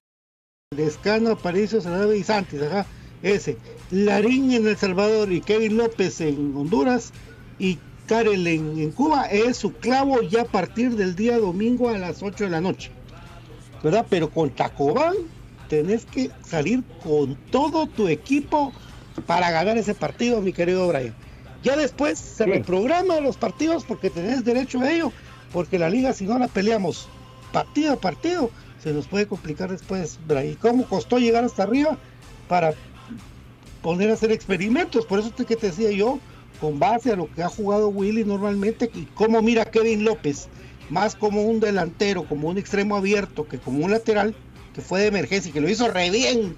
[0.76, 2.86] Lescano, Aparicio, Sarabia y Santis, ajá.
[3.22, 3.58] Ese.
[3.92, 7.12] Larín en El Salvador y Kevin López en Honduras
[7.60, 7.78] y
[8.08, 12.22] Karel en, en Cuba es su clavo ya a partir del día domingo a las
[12.22, 12.92] 8 de la noche.
[13.82, 14.06] ¿Verdad?
[14.10, 15.14] Pero con Tacobán
[15.70, 18.72] tenés que salir con todo tu equipo
[19.26, 21.14] para ganar ese partido, mi querido Brian.
[21.64, 22.50] Ya después se Sí.
[22.50, 25.12] reprograma los partidos porque tenés derecho a ello,
[25.52, 27.08] porque la liga si no la peleamos
[27.52, 28.50] partido a partido,
[28.82, 30.50] se nos puede complicar después, Brian.
[30.52, 31.98] ¿Y cómo costó llegar hasta arriba
[32.50, 32.74] para
[33.82, 35.06] poner a hacer experimentos?
[35.06, 36.20] Por eso es que te decía yo,
[36.64, 40.48] con base a lo que ha jugado Willy normalmente, y cómo mira Kevin López,
[40.90, 44.34] más como un delantero, como un extremo abierto, que como un lateral,
[44.72, 46.56] que fue de emergencia y que lo hizo re bien.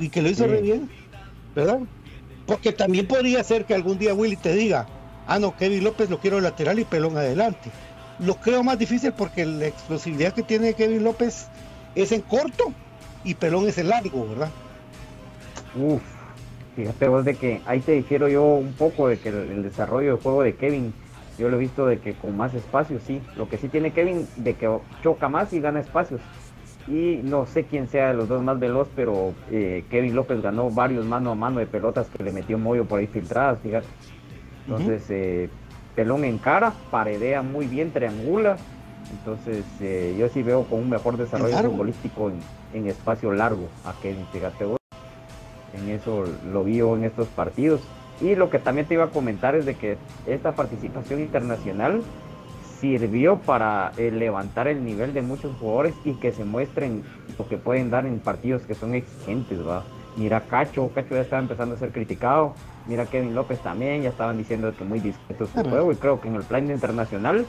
[0.00, 0.50] Y que lo hizo Sí.
[0.50, 0.90] re bien,
[1.54, 1.78] ¿verdad?
[2.44, 4.88] Porque también podría ser que algún día Willy te diga,
[5.28, 7.70] ah, no, Kevin López lo quiero lateral y pelón adelante.
[8.18, 11.46] Lo creo más difícil porque la explosividad que tiene Kevin López
[11.94, 12.72] es en corto
[13.22, 14.50] y pelón es en largo, ¿verdad?
[15.76, 16.02] Uf,
[16.78, 20.12] fíjate vos de que ahí te difiero yo un poco de que el, el desarrollo
[20.12, 20.92] del juego de Kevin,
[21.36, 23.20] yo lo he visto de que con más espacio, sí.
[23.36, 24.70] Lo que sí tiene Kevin, de que
[25.02, 26.20] choca más y gana espacios.
[26.86, 30.70] Y no sé quién sea de los dos más veloz, pero eh, Kevin López ganó
[30.70, 33.88] varios mano a mano de pelotas que le metió Moyo por ahí filtradas, fíjate.
[34.66, 35.50] Entonces, eh,
[35.96, 38.56] Pelón en cara, paredea muy bien, triangula.
[39.10, 42.40] Entonces, eh, yo sí veo con un mejor desarrollo futbolístico en,
[42.72, 44.77] en espacio largo a Kevin, fíjate vos.
[45.74, 47.80] En eso lo vi yo en estos partidos.
[48.20, 52.02] Y lo que también te iba a comentar es de que esta participación internacional
[52.80, 57.02] sirvió para eh, levantar el nivel de muchos jugadores y que se muestren
[57.38, 59.82] lo que pueden dar en partidos que son exigentes, ¿va?
[60.16, 62.54] Mira Cacho, Cacho ya estaba empezando a ser criticado,
[62.86, 65.70] mira Kevin López también, ya estaban diciendo que muy discreto su Ajá.
[65.70, 67.46] juego y creo que en el plan internacional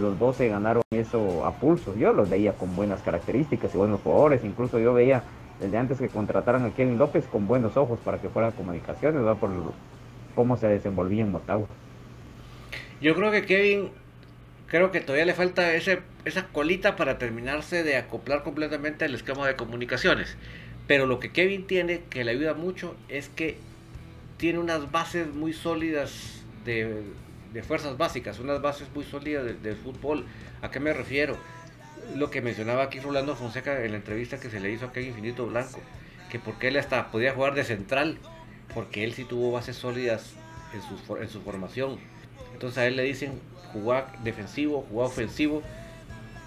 [0.00, 1.96] los dos se ganaron eso a pulso.
[1.96, 5.22] Yo los veía con buenas características y buenos jugadores, incluso yo veía
[5.60, 9.34] desde antes que contrataran a Kevin López con buenos ojos para que fuera comunicaciones, ¿va?
[9.34, 9.50] Por
[10.34, 11.66] cómo se desenvolvía en Motagua.
[13.00, 13.90] Yo creo que Kevin,
[14.66, 19.46] creo que todavía le falta ese, esa colita para terminarse de acoplar completamente al esquema
[19.46, 20.36] de comunicaciones.
[20.86, 23.56] Pero lo que Kevin tiene, que le ayuda mucho, es que
[24.36, 27.02] tiene unas bases muy sólidas de,
[27.66, 30.24] fuerzas básicas, unas bases muy sólidas de- del fútbol.
[30.62, 31.36] ¿A qué me refiero?
[32.14, 35.10] Lo que mencionaba aquí Rolando Fonseca en la entrevista que se le hizo a Kevin
[35.10, 35.80] Infinito Blanco,
[36.30, 38.18] que porque él hasta podía jugar de central,
[38.74, 40.34] porque él sí tuvo bases sólidas
[40.74, 41.98] en su, en su formación.
[42.52, 43.40] Entonces a él le dicen
[43.72, 45.62] jugar defensivo, jugar ofensivo.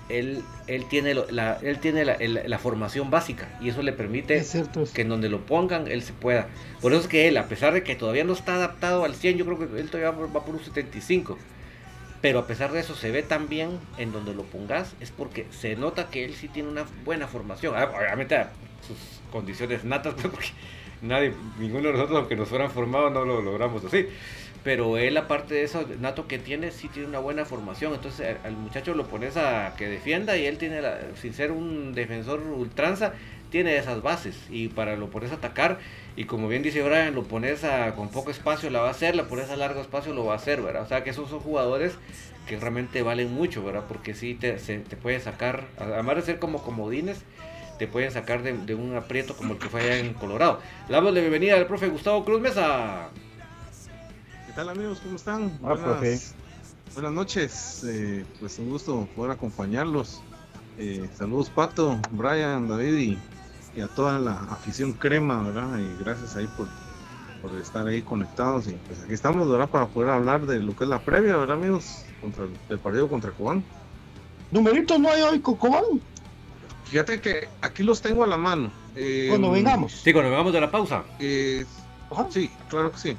[0.10, 4.58] Él, él tiene, la, él tiene la, la formación básica y eso le permite Es
[4.93, 6.50] que en donde lo pongan él se pueda.
[6.82, 9.38] Por eso es que él, a pesar de que todavía no está adaptado al 100,
[9.38, 11.38] yo creo que él todavía va por un 75.
[12.22, 15.48] Pero a pesar de eso se ve tan bien en donde lo pongas, es porque
[15.50, 17.74] se nota que él sí tiene una buena formación.
[17.76, 18.38] Ah, Obviamente
[18.88, 18.98] sus
[19.32, 20.50] condiciones natas, porque
[21.02, 24.08] nadie, ninguno de nosotros, aunque nos fueran formados, no lo logramos así.
[24.64, 27.96] Pero él, aparte de eso, nato que tiene, sí tiene una buena formación.
[27.96, 31.94] Entonces al muchacho lo pones a que defienda y él tiene, la, sin ser un
[31.94, 33.14] defensor ultranza,
[33.52, 34.36] tiene esas bases.
[34.50, 35.78] Y para lo pones a atacar,
[36.16, 39.16] y como bien dice Brian, lo pones a, con poco espacio, la va a hacer,
[39.16, 40.82] la pones a largo espacio, lo va a hacer, ¿verdad?
[40.82, 41.94] O sea que esos son jugadores
[42.48, 43.84] que realmente valen mucho, ¿verdad?
[43.88, 47.20] Porque sí te, se- te puede sacar, además de ser como comodines,
[47.78, 50.60] te pueden sacar de, un aprieto como el que fue allá en Colorado.
[50.88, 53.10] Le damos la bienvenida al profe Gustavo Cruz Mesa.
[54.48, 55.00] ¿Qué tal amigos?
[55.04, 55.58] ¿Cómo están?
[55.60, 56.36] buenas,
[56.94, 57.84] buenas, noches.
[57.88, 60.22] Eh, pues un gusto poder acompañarlos.
[60.78, 63.18] Eh, saludos Pato, Brian, David y,
[63.80, 65.78] a toda la afición crema, ¿verdad?
[65.80, 66.68] Y gracias ahí por,
[67.42, 68.68] por estar ahí conectados.
[68.68, 69.70] Y pues aquí estamos, ¿verdad?
[69.70, 72.04] Para poder hablar de lo que es la previa, ¿verdad amigos?
[72.20, 73.64] Contra el, del partido contra Cobán.
[74.52, 75.84] Numeritos no hay hoy con Cobán.
[76.86, 78.70] Fíjate que aquí los tengo a la mano.
[78.96, 79.94] Eh, cuando vengamos.
[79.94, 81.04] Sí, cuando vengamos de la pausa.
[81.20, 81.66] Eh,
[82.30, 83.18] sí, claro que sí.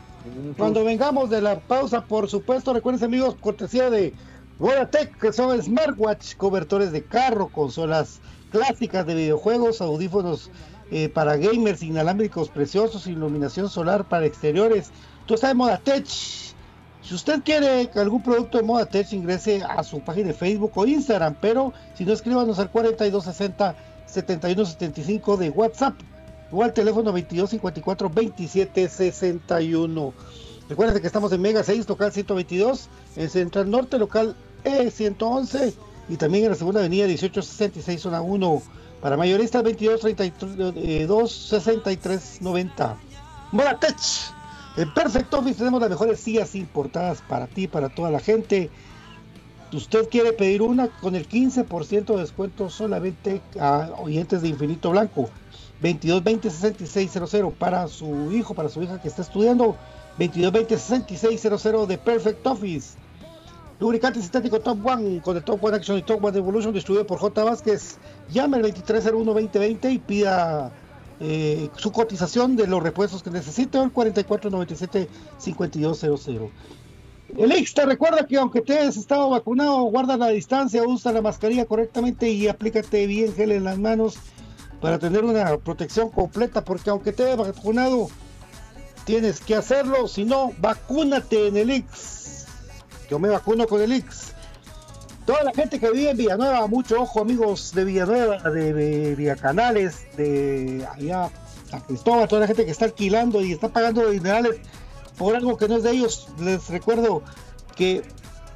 [0.59, 4.12] Cuando vengamos de la pausa, por supuesto, recuerden amigos, cortesía de
[4.59, 8.21] Vodatech, que son smartwatch, cobertores de carro, consolas
[8.53, 10.51] clásicas de videojuegos, audífonos
[10.91, 14.91] eh, para gamers, inalámbricos preciosos, iluminación solar para exteriores.
[15.27, 16.07] Tú estás en Modatech.
[16.07, 21.35] Si usted quiere algún producto de Modatech, ingrese a su página de Facebook o Instagram,
[21.41, 23.75] pero si no, escríbanos al 4260
[24.07, 25.95] 7175 de WhatsApp
[26.51, 30.15] o al teléfono 2254 2761.
[30.69, 35.75] Recuerden que estamos en Mega 6, local 122, en Central Norte, local E111
[36.12, 38.62] y también en la segunda avenida 1866, zona 1.
[39.01, 42.96] Para mayoristas 22 32 63 90.
[43.53, 43.96] Moratech.
[44.77, 48.68] En Perfect Office tenemos las mejores sillas importadas para ti, para toda la gente.
[49.72, 55.31] Usted quiere pedir una con el 15% de descuento solamente a oyentes de Infinito Blanco.
[55.81, 59.77] 22 20 66 00 para su hijo, para su hija que está estudiando.
[60.18, 63.02] 22 20 66 00 de Perfect Office.
[63.83, 67.18] Lubricante sintético Top One con el Top One Action y Top One Evolution distribuido por
[67.18, 67.42] J.
[67.42, 67.97] Vázquez.
[68.31, 70.71] Llame al 2301-2020 y pida
[71.18, 76.51] eh, su cotización de los repuestos que necesite o el 4497-5200.
[77.37, 81.64] El extra, recuerda que aunque te hayas estado vacunado, guarda la distancia, usa la mascarilla
[81.64, 84.14] correctamente y aplícate bien gel en las manos
[84.81, 88.07] para tener una protección completa, porque aunque te hayas vacunado,
[89.07, 92.22] tienes que hacerlo, si no, vacúnate en el Ix
[93.09, 94.33] yo me vacuno con el Ix.
[95.27, 100.07] Toda la gente que vive en Villanueva, mucho ojo amigos de Villanueva, de, de Villacanales,
[100.17, 101.31] de allá
[101.71, 104.61] a Cristóbal, toda la gente que está alquilando y está pagando dinerales
[105.17, 107.23] por algo que no es de ellos, les recuerdo
[107.77, 108.03] que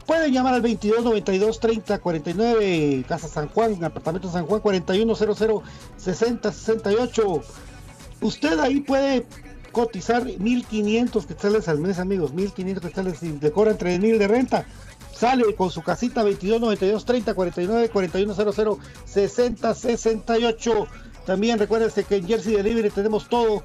[0.07, 5.61] pueden llamar al 22 92 30 49 Casa San Juan, apartamento San Juan 4100
[5.97, 7.41] 60 68.
[8.21, 9.27] Usted ahí puede
[9.77, 14.67] cotizar 1500 quetzales al mes, amigos, 1500 quetzales y le cobran 3000 de renta.
[15.13, 20.87] Sale con su casita 22 92 30 49 41 00 60 68.
[21.27, 23.63] También recuérdese que en Jersey Delivery tenemos todo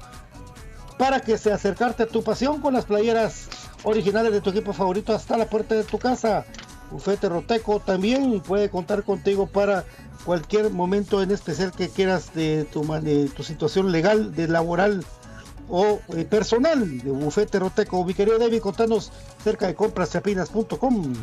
[0.98, 3.48] para que se acercarte a tu pasión con las playeras
[3.82, 6.44] originales de tu equipo favorito hasta la puerta de tu casa.
[6.90, 9.86] Bufete Roteco también puede contar contigo para
[10.26, 15.02] cualquier momento en especial que quieras de tu, de tu situación legal, de laboral
[15.68, 18.04] o eh, personal de Bufete Roteco.
[18.04, 21.14] Mi querido David, contanos cerca de compraschapinas.com.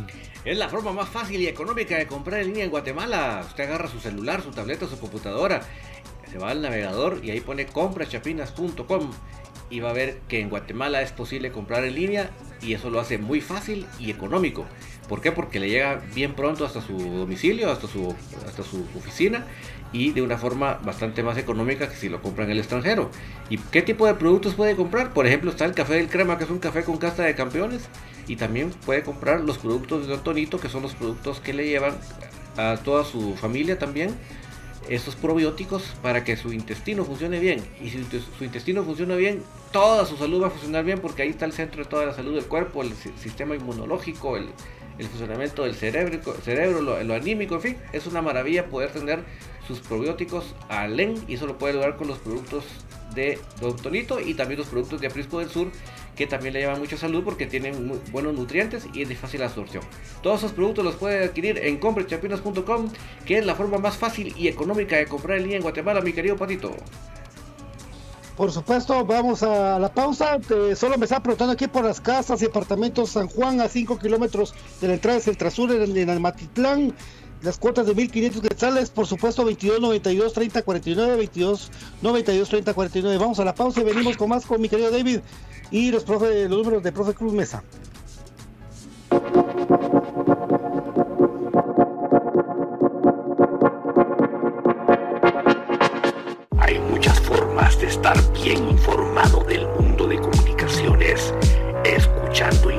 [0.46, 3.44] Es la forma más fácil y económica de comprar en línea en Guatemala.
[3.48, 5.62] Usted agarra su celular, su tableta, su computadora,
[6.32, 9.12] se va al navegador y ahí pone compraschapinas.com
[9.70, 13.00] y va a ver que en Guatemala es posible comprar en línea y eso lo
[13.00, 14.66] hace muy fácil y económico.
[15.08, 15.32] ¿Por qué?
[15.32, 18.16] Porque le llega bien pronto hasta su domicilio, hasta su,
[18.48, 19.46] hasta su oficina
[19.92, 23.10] y de una forma bastante más económica que si lo compra en el extranjero.
[23.50, 25.14] ¿Y qué tipo de productos puede comprar?
[25.14, 27.90] Por ejemplo, está el café del crema, que es un café con casta de campeones,
[28.28, 31.68] y también puede comprar los productos de Don Tonito, que son los productos que le
[31.68, 31.96] llevan
[32.58, 34.16] a toda su familia también
[34.90, 37.64] estos probióticos para que su intestino funcione bien.
[37.82, 38.04] Y si
[38.38, 41.54] su intestino funciona bien, toda su salud va a funcionar bien porque ahí está el
[41.54, 44.50] centro de toda la salud del cuerpo, el sistema inmunológico, el,
[45.08, 49.24] funcionamiento del cerebro, cerebro lo, lo, anímico, en fin, es una maravilla poder tener
[49.68, 52.66] sus probióticos a LEN y eso lo puede lograr con los productos
[53.14, 55.72] de Don Tonito y también los productos de Aprisco del Sur
[56.16, 59.84] que también le llevan mucha salud porque tienen buenos nutrientes y es de fácil absorción.
[60.22, 62.92] Todos esos productos los puede adquirir en comprechapinas.com
[63.26, 66.12] que es la forma más fácil y económica de comprar en línea en Guatemala, mi
[66.12, 66.76] querido Patito.
[68.40, 70.40] Por supuesto, vamos a la pausa.
[70.74, 74.54] solo me está preguntando aquí por las casas y apartamentos San Juan a 5 kilómetros
[74.80, 76.96] de la entrada de Centrasur en, en Almatitlán
[77.42, 81.72] las cuotas de 1500 quetzales, por supuesto 22 92 30 49 22
[82.02, 83.18] 92 30 49.
[83.18, 85.20] Vamos a la pausa y venimos con más con mi querido David
[85.70, 87.62] y los profe, los números de profe Cruz Mesa.
[97.60, 101.34] De estar bien informado del mundo de comunicaciones
[101.84, 102.79] escuchando Infinito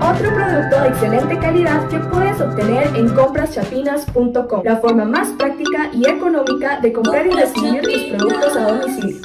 [0.00, 6.06] Otro producto de excelente calidad que puedes obtener en compraschapinas.com, la forma más práctica y
[6.06, 9.22] económica de comprar y recibir tus productos a domicilio.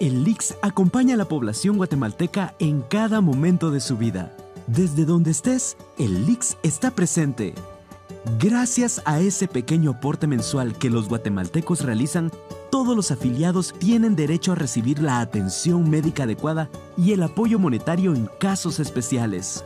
[0.00, 4.32] El LIX acompaña a la población guatemalteca en cada momento de su vida.
[4.66, 7.54] Desde donde estés, el LIX está presente.
[8.40, 12.32] Gracias a ese pequeño aporte mensual que los guatemaltecos realizan,
[12.74, 16.68] todos los afiliados tienen derecho a recibir la atención médica adecuada
[16.98, 19.64] y el apoyo monetario en casos especiales.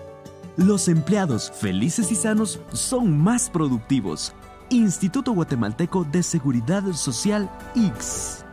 [0.58, 4.34] Los empleados felices y sanos son más productivos.
[4.68, 8.44] Instituto Guatemalteco de Seguridad Social X.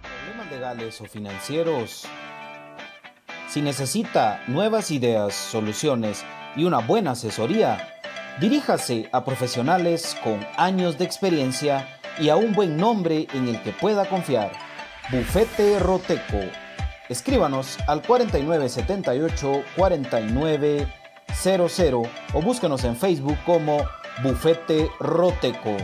[0.00, 2.04] Problemas legales o financieros.
[3.48, 7.88] Si necesita nuevas ideas, soluciones y una buena asesoría,
[8.40, 13.72] diríjase a profesionales con años de experiencia y a un buen nombre en el que
[13.72, 14.52] pueda confiar.
[15.10, 16.40] Bufete Roteco.
[17.08, 23.84] Escríbanos al 4978 4900 o búsquenos en Facebook como
[24.22, 25.76] Bufete Roteco.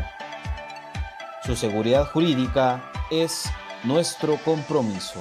[1.45, 3.51] Su seguridad jurídica es
[3.85, 5.21] nuestro compromiso.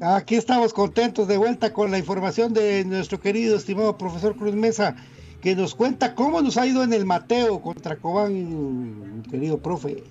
[0.00, 4.94] Aquí estamos contentos de vuelta con la información de nuestro querido, estimado profesor Cruz Mesa,
[5.40, 10.04] que nos cuenta cómo nos ha ido en el Mateo contra Cobán, querido profe.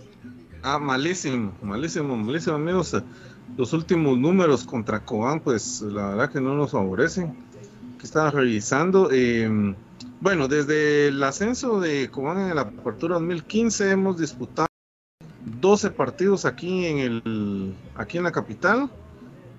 [0.61, 3.01] Ah, malísimo, malísimo, malísimo, amigos.
[3.55, 7.33] Los últimos números contra Cobán, pues la verdad que no nos favorecen.
[7.97, 9.07] Que estaba revisando.
[9.09, 9.73] Eh,
[10.19, 14.67] bueno, desde el ascenso de Cobán en la apertura 2015 hemos disputado
[15.61, 18.91] 12 partidos aquí en el aquí en la capital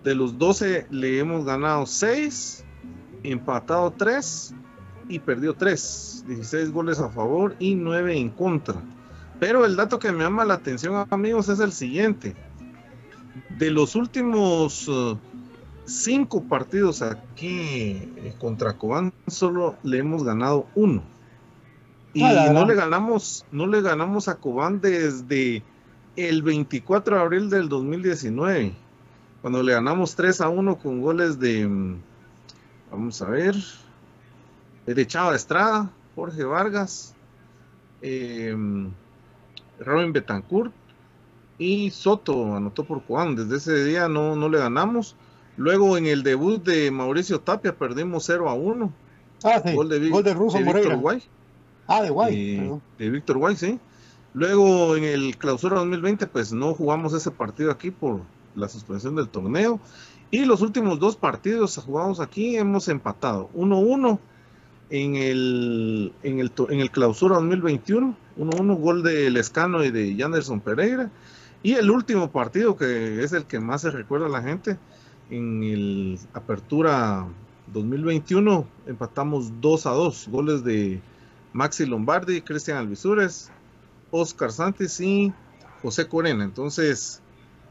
[0.05, 2.64] de los 12 le hemos ganado 6,
[3.22, 4.55] empatado 3
[5.09, 6.24] y perdió 3.
[6.26, 8.76] 16 goles a favor y 9 en contra.
[9.40, 12.36] Pero el dato que me llama la atención, amigos, es el siguiente.
[13.59, 14.90] De los últimos
[15.84, 21.03] 5 uh, partidos aquí eh, contra Cobán, solo le hemos ganado uno.
[22.14, 25.62] Y ah, no le ganamos, no le ganamos a Cobán desde
[26.16, 28.88] el 24 de abril del 2019
[29.41, 32.01] cuando le ganamos 3 a 1 con goles de, mm,
[32.91, 33.55] vamos a ver,
[34.86, 37.14] de Chava Estrada, Jorge Vargas,
[38.03, 38.57] eh,
[39.80, 40.72] Robin Betancourt
[41.59, 43.36] y Soto anotó por Juan.
[43.36, 45.16] Desde ese día no, no le ganamos.
[45.57, 48.93] Luego en el debut de Mauricio Tapia perdimos 0 a 1.
[49.45, 49.74] Ah, sí.
[49.74, 51.22] Gol de, Gol de Víctor Guay.
[51.86, 52.36] Ah, de Guay.
[52.36, 53.78] Eh, de Víctor Guay, sí.
[54.34, 58.20] Luego en el clausura 2020 pues no jugamos ese partido aquí por
[58.59, 59.80] la suspensión del torneo.
[60.30, 64.18] Y los últimos dos partidos jugamos aquí hemos empatado 1-1
[64.90, 70.61] en el, en, el, en el clausura 2021, 1-1 gol de Lescano y de Janderson
[70.61, 71.11] Pereira.
[71.62, 74.78] Y el último partido, que es el que más se recuerda a la gente,
[75.30, 77.26] en el Apertura
[77.72, 81.00] 2021 empatamos 2 a 2, goles de
[81.52, 83.50] Maxi Lombardi, Cristian Alvisures,
[84.11, 85.32] Oscar Santos y
[85.82, 86.44] José Corena.
[86.44, 87.20] Entonces,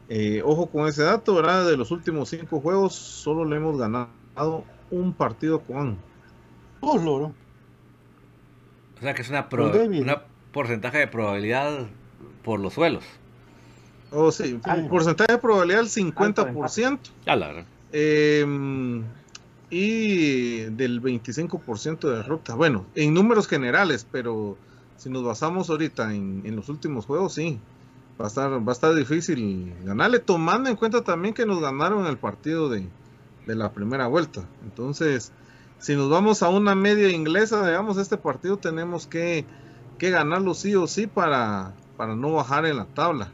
[0.08, 1.66] eh, ojo con ese dato, ¿verdad?
[1.66, 4.08] De los últimos cinco juegos, solo le hemos ganado
[4.90, 5.98] un partido con.
[6.80, 7.34] Oh, loro.
[8.96, 9.48] O sea que es una,
[10.52, 11.86] porcentaje de probabilidad
[12.42, 13.04] por los suelos.
[14.10, 16.98] Oh, sí, porcentaje de probabilidad del 50%.
[17.92, 18.46] Eh,
[19.70, 22.54] y del 25% de derrota.
[22.54, 24.56] Bueno, en números generales, pero
[24.96, 27.60] si nos basamos ahorita en, en, los últimos juegos, sí,
[28.20, 32.06] va a, estar, va a estar difícil ganarle, tomando en cuenta también que nos ganaron
[32.06, 32.88] el partido de,
[33.46, 34.44] de la primera vuelta.
[34.64, 35.32] Entonces,
[35.78, 39.44] si nos vamos a una media inglesa, digamos, este partido tenemos que,
[39.98, 43.30] que ganarlo sí o sí para, para no bajar en la tabla.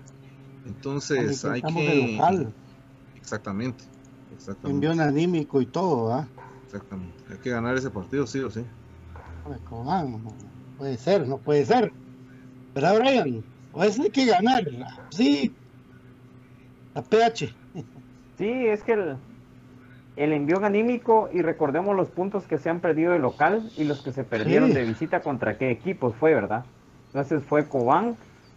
[0.66, 2.18] Entonces hay que...
[3.16, 3.84] Exactamente.
[4.36, 4.70] exactamente.
[4.70, 6.28] Envión anímico y todo, ¿ah?
[6.66, 7.14] Exactamente.
[7.30, 8.64] Hay que ganar ese partido sí o sí.
[10.78, 11.92] puede ser, no puede ser.
[12.74, 13.53] ¿Verdad, Brian?
[13.74, 14.64] Pues hay que ganar.
[15.10, 15.52] Sí.
[16.94, 17.52] La PH.
[18.38, 19.16] Sí, es que el,
[20.16, 24.00] el envío anímico y recordemos los puntos que se han perdido de local y los
[24.00, 26.64] que se perdieron de visita contra qué equipos fue, ¿verdad?
[27.08, 28.16] Entonces fue Cobán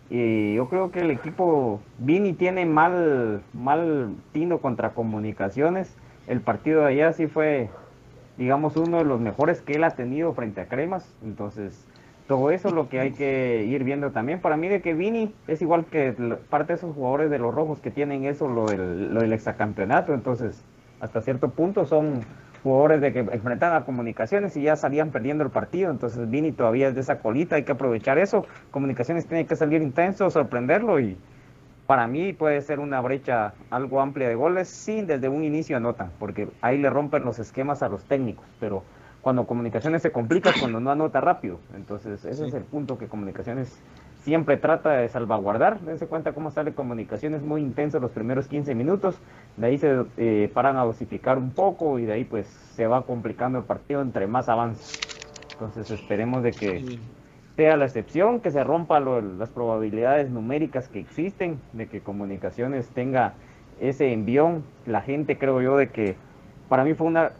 [0.09, 5.95] y yo creo que el equipo Vini tiene mal, mal tino contra comunicaciones.
[6.27, 7.69] El partido de allá sí fue,
[8.37, 11.11] digamos, uno de los mejores que él ha tenido frente a Cremas.
[11.23, 11.86] Entonces,
[12.27, 14.41] todo eso es lo que hay que ir viendo también.
[14.41, 16.13] Para mí de que Vini es igual que
[16.49, 20.13] parte de esos jugadores de los rojos que tienen eso, lo del, lo del exacampeonato.
[20.13, 20.63] Entonces,
[20.99, 22.21] hasta cierto punto son
[22.63, 26.89] jugadores de que enfrentan a comunicaciones y ya salían perdiendo el partido, entonces Vini todavía
[26.89, 31.17] es de esa colita, hay que aprovechar eso, comunicaciones tiene que salir intenso, sorprenderlo y
[31.85, 36.11] para mí puede ser una brecha algo amplia de goles, sí, desde un inicio anotan,
[36.19, 38.83] porque ahí le rompen los esquemas a los técnicos, pero
[39.21, 43.81] cuando comunicaciones se complica cuando no anota rápido, entonces ese es el punto que comunicaciones
[44.27, 45.79] siempre trata de salvaguardar.
[45.79, 49.17] Dense cuenta cómo sale comunicaciones muy intenso los primeros 15 minutos.
[49.55, 53.03] De ahí se eh, paran a dosificar un poco y de ahí pues se va
[53.03, 54.99] complicando el partido entre más avance.
[55.53, 56.99] Entonces esperemos de que
[57.55, 63.33] sea la excepción, que se rompa las probabilidades numéricas que existen, de que comunicaciones tenga
[63.79, 64.63] ese envión.
[64.85, 66.17] La gente creo yo de que
[66.67, 67.31] para mí fue una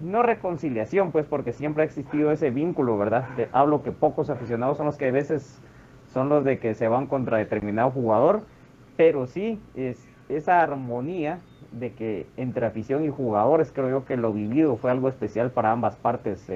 [0.00, 3.28] no reconciliación, pues porque siempre ha existido ese vínculo, ¿verdad?
[3.52, 5.60] hablo que pocos aficionados son los que a veces
[6.12, 8.42] son los de que se van contra determinado jugador,
[8.96, 11.40] pero sí es esa armonía
[11.72, 15.72] de que entre afición y jugadores creo yo que lo vivido fue algo especial para
[15.72, 16.50] ambas partes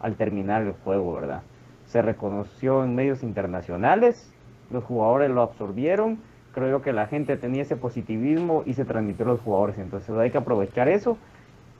[0.00, 1.42] al terminar el juego, ¿verdad?
[1.86, 4.32] Se reconoció en medios internacionales,
[4.70, 6.18] los jugadores lo absorbieron,
[6.52, 10.10] creo yo que la gente tenía ese positivismo y se transmitió a los jugadores, entonces
[10.16, 11.18] hay que aprovechar eso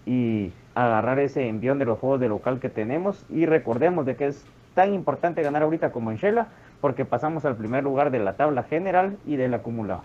[0.06, 4.26] y agarrar ese envión de los juegos de local que tenemos y recordemos de que
[4.26, 4.44] es
[4.74, 6.48] tan importante ganar ahorita como en Shela
[6.80, 10.02] porque pasamos al primer lugar de la tabla general y del acumulado.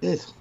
[0.00, 0.34] Eso.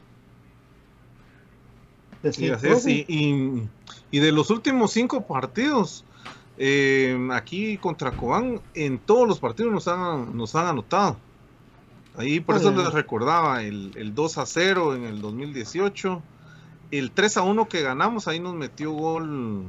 [2.22, 6.04] y, de los últimos cinco partidos,
[6.58, 11.18] eh, aquí contra Cobán, en todos los partidos nos han, nos han anotado.
[12.18, 16.22] Ahí por eso les recordaba el, el, 2 a 0 en el 2018,
[16.92, 19.66] el 3 a 1 que ganamos, ahí nos metió gol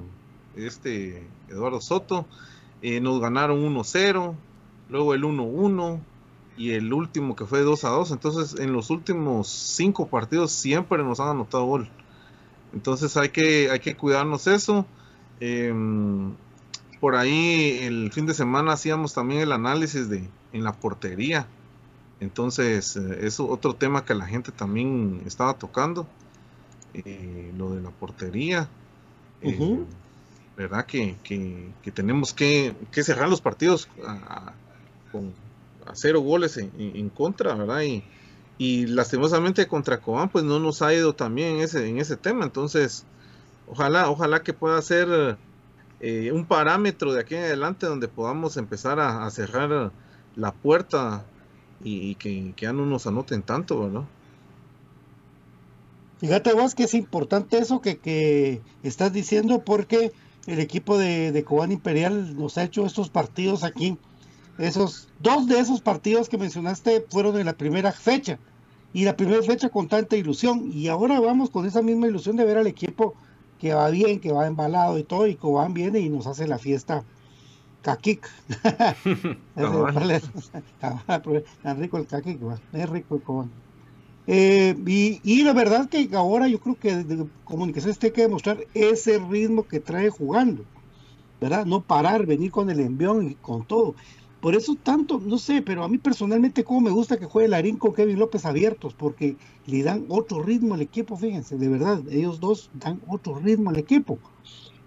[0.57, 2.27] este Eduardo Soto,
[2.83, 4.35] eh, nos ganaron 1 0,
[4.89, 6.01] luego el 1-1
[6.57, 8.11] y el último que fue 2 a 2.
[8.12, 11.89] Entonces, en los últimos cinco partidos siempre nos han anotado gol.
[12.73, 14.87] Entonces, hay que, hay que cuidarnos eso.
[15.41, 16.35] Em,
[17.01, 21.47] por ahí, el fin de semana hacíamos también el análisis de en la portería.
[22.21, 26.07] Entonces, eh, es otro tema que la gente también estaba tocando.
[26.95, 28.68] Eh, lo de la portería.
[29.43, 29.78] Eh,
[30.57, 30.84] ¿Verdad?
[30.84, 31.16] Que,
[31.95, 34.53] tenemos que, cerrar los partidos a,
[35.11, 35.32] con
[35.86, 37.82] a cero goles en, contra, ¿verdad?
[37.82, 38.05] Y,
[38.59, 42.45] y, lastimosamente contra Cobán pues no nos ha ido también en ese, en ese tema,
[42.45, 43.05] entonces
[43.66, 45.38] ojalá, ojalá que pueda ser
[46.01, 49.93] eh, un parámetro de aquí en adelante donde podamos empezar a, cerrar
[50.36, 51.24] la puerta
[51.82, 54.05] y, que, ya no nos anoten tanto, ¿verdad?
[56.21, 60.12] Fíjate vos que es importante eso que, que estás diciendo porque
[60.47, 63.97] el equipo de, de Cobán Imperial nos ha hecho estos partidos aquí
[64.59, 68.39] Esos, dos de esos partidos que mencionaste fueron en la primera fecha.
[68.93, 70.71] Y la primera fecha con tanta ilusión.
[70.73, 73.14] Y ahora vamos con esa misma ilusión de ver al equipo
[73.59, 75.27] que va bien, que va embalado y todo.
[75.27, 77.05] Y Cobán viene y nos hace la fiesta
[77.81, 78.29] caquic.
[81.62, 82.39] Tan rico el caquic,
[82.73, 83.51] es rico el Cobán.
[84.33, 84.76] Eh,
[85.24, 89.64] y, la verdad que ahora yo creo que de comunicaciones tiene que demostrar ese ritmo
[89.64, 90.64] que trae jugando,
[91.41, 91.66] ¿verdad?
[91.66, 93.97] No parar, venir con el envión y con todo.
[94.41, 97.76] Por eso tanto, no sé, pero a mí personalmente como me gusta que juegue Larín
[97.76, 102.39] con Kevin López abiertos, porque le dan otro ritmo al equipo, fíjense, de verdad, ellos
[102.39, 104.20] dos dan otro ritmo al equipo.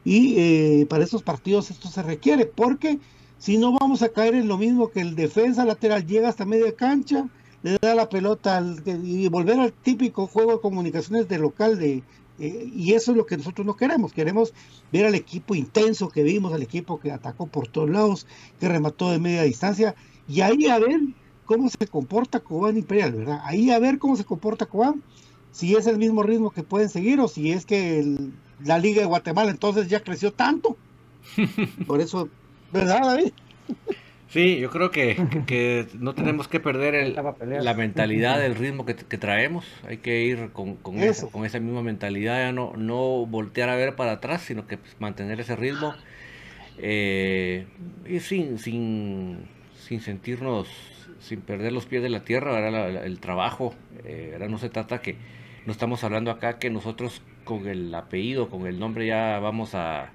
[0.06, 2.98] Y eh, para esos partidos esto se requiere, porque
[3.40, 6.74] si no vamos a caer en lo mismo que el defensa lateral llega hasta media
[6.74, 7.28] cancha,
[7.64, 12.04] le da la pelota y volver al típico juego de comunicaciones de local de
[12.40, 14.12] eh, y eso es lo que nosotros no queremos.
[14.12, 14.54] Queremos
[14.92, 18.28] ver al equipo intenso que vimos, al equipo que atacó por todos lados,
[18.60, 19.96] que remató de media distancia
[20.28, 21.00] y ahí a ver
[21.46, 23.42] cómo se comporta Cobán Imperial, ¿verdad?
[23.44, 25.04] Ahí a ver cómo se comporta Cobán,
[25.52, 28.18] si es el mismo ritmo que pueden seguir o si es que
[28.64, 30.78] la Liga de Guatemala entonces ya creció tanto.
[31.88, 32.30] Por eso,
[32.72, 33.32] ¿verdad, David?
[34.34, 34.90] Sí, yo creo
[35.46, 39.64] que, no tenemos que perder la mentalidad, el ritmo que, traemos.
[39.88, 43.96] Hay que ir con, con, esa, con esa misma mentalidad, no, no voltear a ver
[43.96, 45.94] para atrás, sino que pues, mantener ese ritmo
[46.80, 47.68] eh,
[48.08, 49.46] y sin, sin,
[49.78, 50.68] sin sentirnos,
[51.20, 53.76] sin perder los pies de la tierra, ahora el trabajo.
[54.04, 55.16] Eh, ahora no se trata que,
[55.68, 60.12] no estamos hablando acá que nosotros con el apellido, con el nombre ya vamos a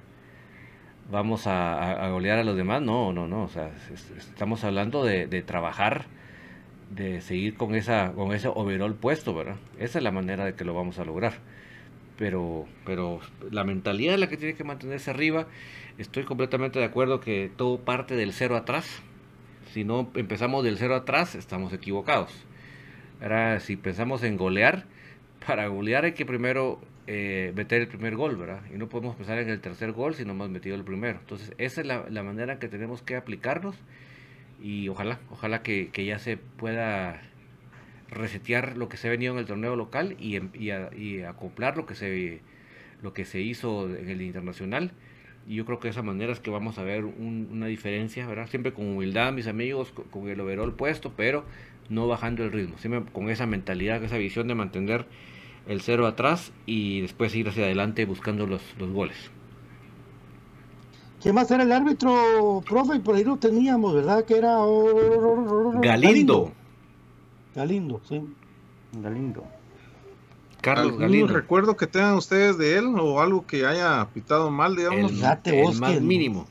[1.10, 2.82] vamos a, golear a los demás.
[2.82, 3.44] No, no, no.
[3.44, 3.70] O sea,
[4.16, 6.06] estamos hablando de, trabajar,
[6.90, 9.56] de seguir con esa, con ese overall puesto, ¿verdad?
[9.78, 11.34] Esa es la manera de que lo vamos a lograr.
[12.16, 15.46] Pero, pero la mentalidad es la que tiene que mantenerse arriba.
[15.98, 19.02] Estoy completamente de acuerdo que todo parte del cero atrás.
[19.72, 22.32] Si no empezamos del cero atrás, estamos equivocados.
[23.20, 24.84] Ahora, si pensamos en golear,
[25.46, 26.80] para golear hay que primero
[27.10, 28.60] eh, meter el primer gol, ¿verdad?
[28.70, 31.18] Y no podemos pensar en el tercer gol si no hemos metido el primero.
[31.18, 33.76] Entonces, esa es la, manera que tenemos que aplicarnos
[34.62, 37.22] y ojalá, ojalá que, ya se pueda
[38.10, 41.86] resetear lo que se ha venido en el torneo local y, em, y, acoplar lo
[41.86, 42.42] que se
[43.02, 44.92] lo que se hizo en el internacional
[45.48, 48.48] y yo creo que de esa manera es que vamos a ver una diferencia, ¿verdad?
[48.48, 51.46] Siempre con humildad, mis amigos, con, el overall puesto, pero
[51.88, 55.06] no bajando el ritmo, siempre con esa mentalidad, esa visión de mantener
[55.68, 59.30] el cero atrás y después ir hacia adelante buscando los, los goles.
[61.20, 63.00] ¿Quién más era el árbitro, profe?
[63.00, 64.24] Por ahí lo teníamos, ¿verdad?
[64.24, 64.56] Que era
[65.80, 66.52] Galindo.
[67.54, 68.22] Galindo, sí.
[68.92, 69.44] Galindo.
[70.60, 71.32] Carlos Galindo.
[71.32, 75.12] recuerdo que tengan ustedes de él o algo que haya pitado mal, digamos?
[75.44, 76.46] El, más mínimo.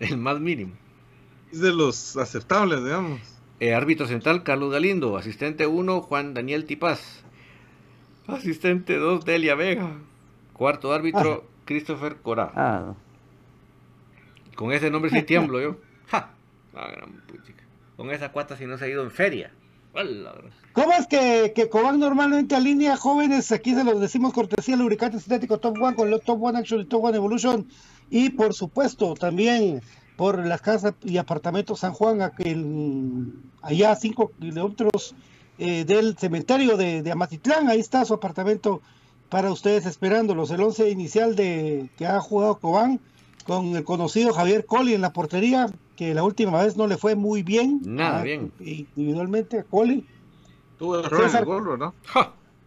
[0.00, 0.72] El más mínimo.
[1.52, 3.20] Es de los aceptables, digamos.
[3.60, 5.16] Eh, árbitro central, Carlos Galindo.
[5.16, 7.24] Asistente 1, Juan Daniel Tipaz.
[8.28, 9.90] Asistente 2, Delia Vega.
[10.52, 11.62] Cuarto árbitro, ah.
[11.64, 12.52] Christopher Cora.
[12.54, 12.94] Ah.
[14.54, 15.76] Con ese nombre sí tiemblo yo.
[16.06, 16.30] ¡Ja!
[17.96, 19.50] Con esa cuata si no se ha ido en feria.
[20.72, 23.50] ¿Cómo es que, que Cobán normalmente alinea jóvenes?
[23.50, 26.84] Aquí se los decimos cortesía lubricante sintético Top One con los Top One Action y
[26.84, 27.66] Top One Evolution.
[28.10, 29.82] Y por supuesto también
[30.16, 32.32] por las casas y apartamentos San Juan,
[33.62, 35.14] allá a 5 kilómetros
[35.58, 37.68] eh, del cementerio de, de, Amatitlán.
[37.68, 38.80] Ahí está su apartamento
[39.28, 40.50] para ustedes esperándolos.
[40.50, 43.00] El 11 inicial de que ha jugado Cobán
[43.44, 47.14] con el conocido Javier Coli en la portería, que la última vez no le fue
[47.14, 47.80] muy bien.
[47.84, 48.52] Nada bien.
[48.60, 50.06] Individualmente a Coli.
[50.78, 51.92] Tuvo error en gol, ¿verdad?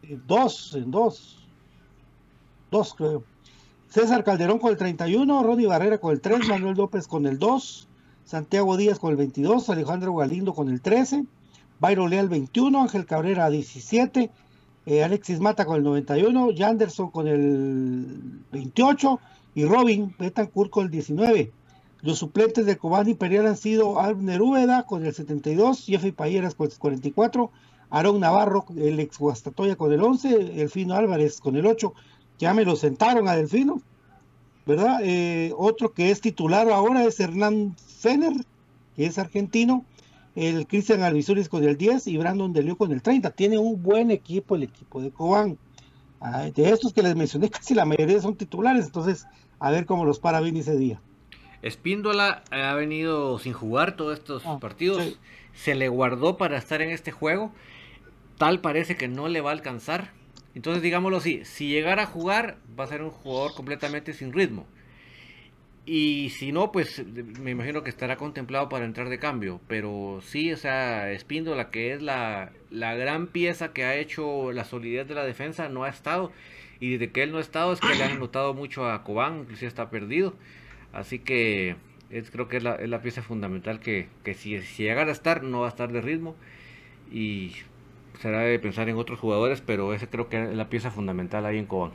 [0.03, 1.37] Eh, dos, en dos.
[2.71, 3.23] Dos, creo.
[3.89, 7.87] César Calderón con el 31, Ronnie Barrera con el 3, Manuel López con el 2,
[8.23, 11.25] Santiago Díaz con el 22, Alejandro Galindo con el 13,
[11.81, 14.29] Byron Leal 21, Ángel Cabrera 17,
[14.85, 18.05] eh, Alexis Mata con el 91, Janderson con el
[18.51, 19.19] 28
[19.55, 21.51] y Robin Betancourt con el 19.
[22.03, 26.67] Los suplentes de Cobán Imperial han sido Abner Úbeda con el 72, Jeffrey Payeras con
[26.67, 27.51] el 44,
[27.89, 31.95] Aarón Navarro, el ex Guastatoya con el 11, Delfino Álvarez con el 8.
[32.37, 33.81] Ya me lo sentaron a Delfino,
[34.67, 34.99] ¿verdad?
[35.03, 38.33] Eh, otro que es titular ahora es Hernán Fener,
[38.95, 39.83] que es argentino,
[40.35, 43.31] el Cristian Alvisuris con el 10 y Brandon Delio con el 30.
[43.31, 45.57] Tiene un buen equipo el equipo de Cobán.
[46.55, 49.27] de estos que les mencioné, casi la mayoría son titulares, entonces
[49.59, 51.01] a ver cómo los para bien ese día.
[51.61, 55.19] Espíndola ha venido sin jugar todos estos ah, partidos.
[55.53, 57.51] Se le guardó para estar en este juego.
[58.37, 60.11] Tal parece que no le va a alcanzar.
[60.55, 64.65] Entonces, digámoslo así: si llegara a jugar, va a ser un jugador completamente sin ritmo.
[65.85, 67.03] Y si no, pues
[67.39, 69.59] me imagino que estará contemplado para entrar de cambio.
[69.67, 74.63] Pero sí, o sea, Espíndola, que es la, la gran pieza que ha hecho la
[74.63, 76.31] solidez de la defensa, no ha estado.
[76.79, 79.39] Y desde que él no ha estado es que le han notado mucho a Cobán,
[79.41, 80.35] inclusive está perdido.
[80.93, 81.75] Así que
[82.09, 85.13] es, creo que es la, es la pieza fundamental que, que si, si llegara a
[85.13, 86.35] estar, no va a estar de ritmo.
[87.11, 87.53] Y
[88.19, 91.57] será de pensar en otros jugadores, pero ese creo que es la pieza fundamental ahí
[91.57, 91.91] en Cobán.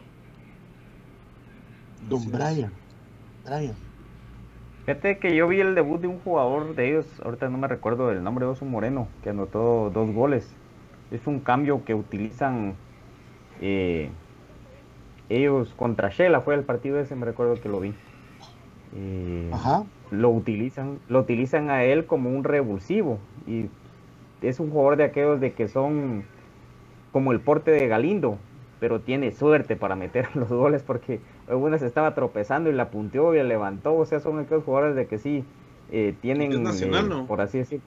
[2.08, 2.85] Don Brian.
[4.84, 8.10] Fíjate que yo vi el debut de un jugador de ellos, ahorita no me recuerdo
[8.12, 10.48] el nombre, Oso Moreno, que anotó dos goles.
[11.10, 12.74] Es un cambio que utilizan
[13.60, 14.10] eh,
[15.28, 17.92] ellos contra Shela, fue el partido ese, me recuerdo que lo vi.
[18.94, 19.84] Eh, Ajá.
[20.10, 23.66] lo utilizan, lo utilizan a él como un revulsivo y
[24.40, 26.24] es un jugador de aquellos de que son
[27.12, 28.38] como el porte de Galindo,
[28.78, 33.34] pero tiene suerte para meter los goles porque alguna se estaba tropezando y la punteó
[33.34, 35.44] y la levantó, o sea, son aquellos jugadores de que sí
[35.90, 37.26] eh, tienen, Es nacional, eh, ¿no?
[37.26, 37.84] por así decirlo.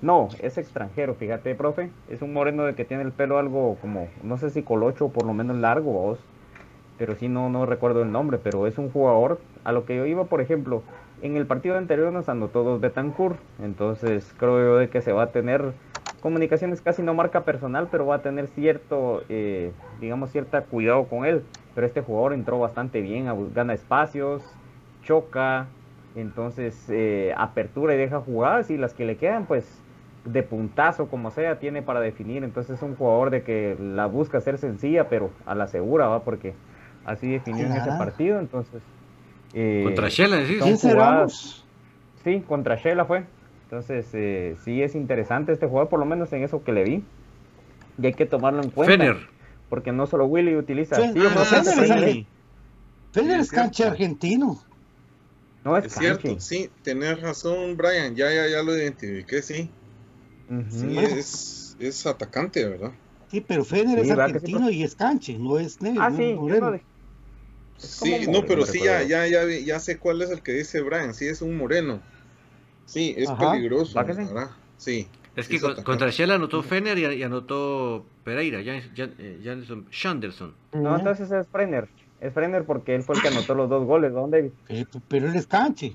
[0.00, 4.08] No, es extranjero, fíjate, profe, es un moreno de que tiene el pelo algo como,
[4.22, 6.18] no sé si colocho o por lo menos largo, vos.
[6.98, 9.40] Pero sí no, no recuerdo el nombre, pero es un jugador.
[9.64, 10.82] A lo que yo iba, por ejemplo,
[11.22, 15.24] en el partido anterior nos anotó dos Betancourt, entonces creo yo de que se va
[15.24, 15.72] a tener
[16.20, 21.24] comunicaciones casi no marca personal, pero va a tener cierto, eh, digamos, cierta cuidado con
[21.24, 21.42] él,
[21.74, 24.42] pero este jugador entró bastante bien, gana espacios,
[25.04, 25.66] choca,
[26.16, 29.64] entonces eh, apertura y deja jugadas y las que le quedan, pues
[30.24, 34.38] de puntazo como sea, tiene para definir, entonces es un jugador de que la busca
[34.38, 36.52] hacer sencilla, pero a la segura, va, porque
[37.06, 38.82] así definió en ese partido, entonces...
[39.54, 40.42] eh, Contra Shela,
[40.94, 41.64] jugadas-
[42.24, 43.24] Sí, contra Shela fue.
[43.68, 47.04] Entonces, eh, sí es interesante este jugador, por lo menos en eso que le vi.
[48.00, 48.96] Y hay que tomarlo en cuenta.
[48.96, 49.28] Fener.
[49.68, 50.96] Porque no solo Willy utiliza.
[50.96, 52.26] Sí, ah, Fener es Fener- argentino.
[53.12, 54.62] Feder Sí, es canche argentino.
[55.64, 59.70] No es, Es cierto, sí, tenés razón, Brian, ya, ya, ya lo identifiqué, sí.
[60.48, 60.70] Ujú.
[60.70, 62.92] Sí, es, es atacante, ¿verdad?
[63.30, 66.02] Sí, pero Feder Sí, es ¿verdad que sí, argentino y es canche, no es negro.
[66.02, 66.70] Ah, no sí, moreno.
[66.70, 66.78] no
[67.76, 70.80] Sí, no, pero sí, ya, ya, ya, vi- ya sé cuál es el que dice
[70.80, 72.00] Brian, sí, es un moreno.
[72.88, 73.52] Sí, es Ajá.
[73.52, 74.24] peligroso, ¿Va que sí?
[74.24, 74.50] ¿verdad?
[74.78, 75.06] Sí.
[75.36, 79.86] Es que con- contra Shela anotó Fener y, y anotó Pereira, Jan, Jan- eh, Janson-
[79.90, 80.54] Shanderson.
[80.72, 81.86] No, entonces es Brenner.
[82.20, 84.14] Es Brenner porque él fue el que anotó los dos goles.
[84.14, 84.50] ¿Dónde?
[84.70, 85.92] Eh, Pero él es canche.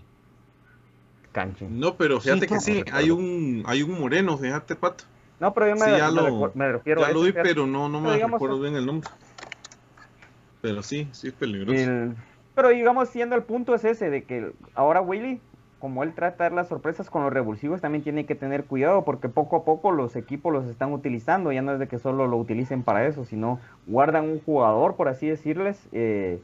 [1.31, 1.65] Canche.
[1.67, 5.03] No, pero fíjate Sí, que no, sí, hay un, hay un moreno, fíjate, Pato.
[5.39, 7.65] No, pero yo me, Sí, ya me lo- me refiero Ya a lo vi, pero
[7.65, 9.09] no, no Pero me recuerdo bien el nombre.
[10.61, 11.73] Pero sí, sí es peligroso.
[11.73, 12.15] El-
[12.55, 15.41] Pero digamos, siendo el punto es ese, de que ahora Willy,
[15.83, 19.03] como él trata de dar las sorpresas con los revulsivos, también tiene que tener cuidado
[19.03, 22.25] porque poco a poco los equipos los están utilizando, ya no es de que solo
[22.25, 26.39] lo utilicen para eso, sino guardan un jugador, por así decirles, eh,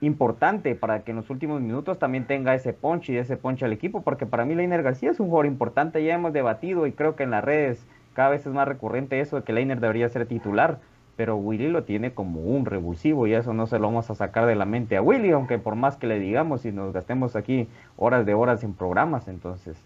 [0.00, 3.74] importante para que en los últimos minutos también tenga ese punch y ese punch al
[3.74, 7.14] equipo, porque para mí Leiner García es un jugador importante, ya hemos debatido y creo
[7.14, 10.24] que en las redes cada vez es más recurrente eso de que Leiner debería ser
[10.24, 10.78] titular,
[11.16, 14.46] pero Willy lo tiene como un revulsivo y eso no se lo vamos a sacar
[14.46, 17.68] de la mente a Willy, aunque por más que le digamos y nos gastemos aquí
[17.96, 19.76] horas de horas en programas, entonces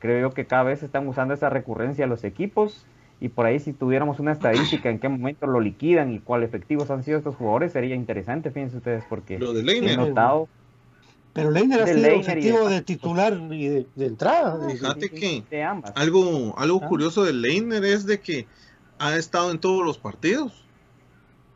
[0.00, 2.84] creo yo que cada vez están usando esa recurrencia los equipos
[3.20, 6.90] y por ahí si tuviéramos una estadística en qué momento lo liquidan y cuál efectivos
[6.90, 10.48] han sido estos jugadores sería interesante, fíjense ustedes, porque Lo de he notado
[11.32, 14.58] Pero Leiner ha sido Leiner objetivo de- de titular y de, de entrada.
[14.58, 15.92] de- Fíjate que de ambas.
[15.94, 16.88] algo, algo Ah.
[16.88, 18.46] curioso de Leiner es de que
[18.98, 20.64] ha estado en todos los partidos.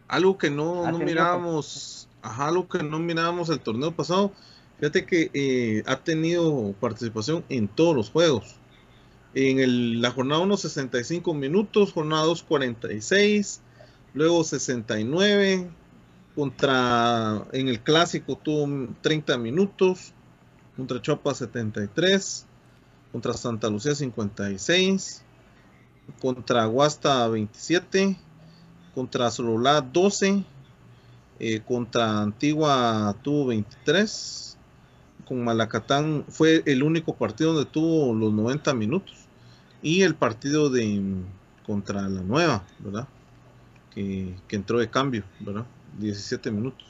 [0.09, 4.33] Algo que no, Ha no mirábamos, ajá, algo que no mirábamos el torneo pasado.
[4.79, 8.57] Fíjate que eh, ha tenido participación en todos los juegos.
[9.35, 13.61] En el- la jornada 1, 65 minutos, jornada 2, 46,
[14.13, 15.69] luego 69,
[16.35, 20.13] contra, en el clásico tuvo 30 minutos,
[20.77, 22.47] contra Chopa 73,
[23.13, 25.23] contra Santa Lucía 56,
[26.21, 28.17] contra Guasta 27,
[28.95, 30.45] contra Sololá 12,
[31.41, 34.57] eh, contra Antigua tuvo 23,
[35.25, 39.15] con Malacatán fue el único partido donde tuvo los 90 minutos
[39.83, 41.01] y el partido de
[41.67, 43.09] contra la nueva, ¿verdad?
[43.95, 45.65] Que, que entró de cambio, ¿verdad?
[45.99, 46.87] 17 minutos.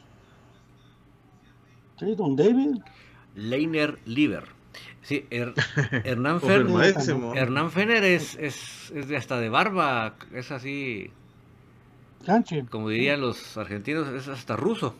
[1.99, 2.79] Sí, don David.
[3.37, 4.45] Leiner Liver.
[5.03, 5.55] Sí, Her-
[6.05, 7.35] Hernán, Fer- Confirmadísimo.
[7.35, 11.11] Hernán Fener es, es, es de hasta de barba, es así,
[12.25, 12.65] Canche.
[12.71, 14.95] como dirían los argentinos, es hasta ruso.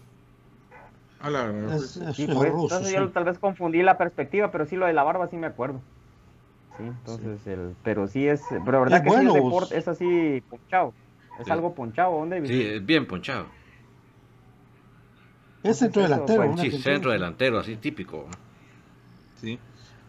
[1.21, 2.95] A la verdad, Es, es Sí, pues, ruso, entonces sí.
[2.95, 5.81] yo tal vez confundí la perspectiva, pero sí lo de la barba sí me acuerdo.
[6.77, 9.53] Sí, entonces el, pero sí es, pero verdad Es que bueno, sí el vos.
[9.53, 10.93] deporte es así ponchado.
[11.39, 11.51] Es Sí.
[11.51, 12.47] algo ponchado, ¿dónde?
[12.47, 13.47] Sí, es bien ponchado.
[15.63, 16.45] Es centro delantero.
[16.55, 18.27] pues, Sí, centro delantero, así típico.
[19.41, 19.59] Sí.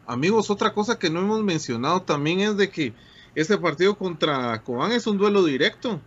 [0.05, 2.93] Amigos, otra cosa que no hemos mencionado también es de que
[3.35, 5.99] este partido contra Cobán es un duelo directo.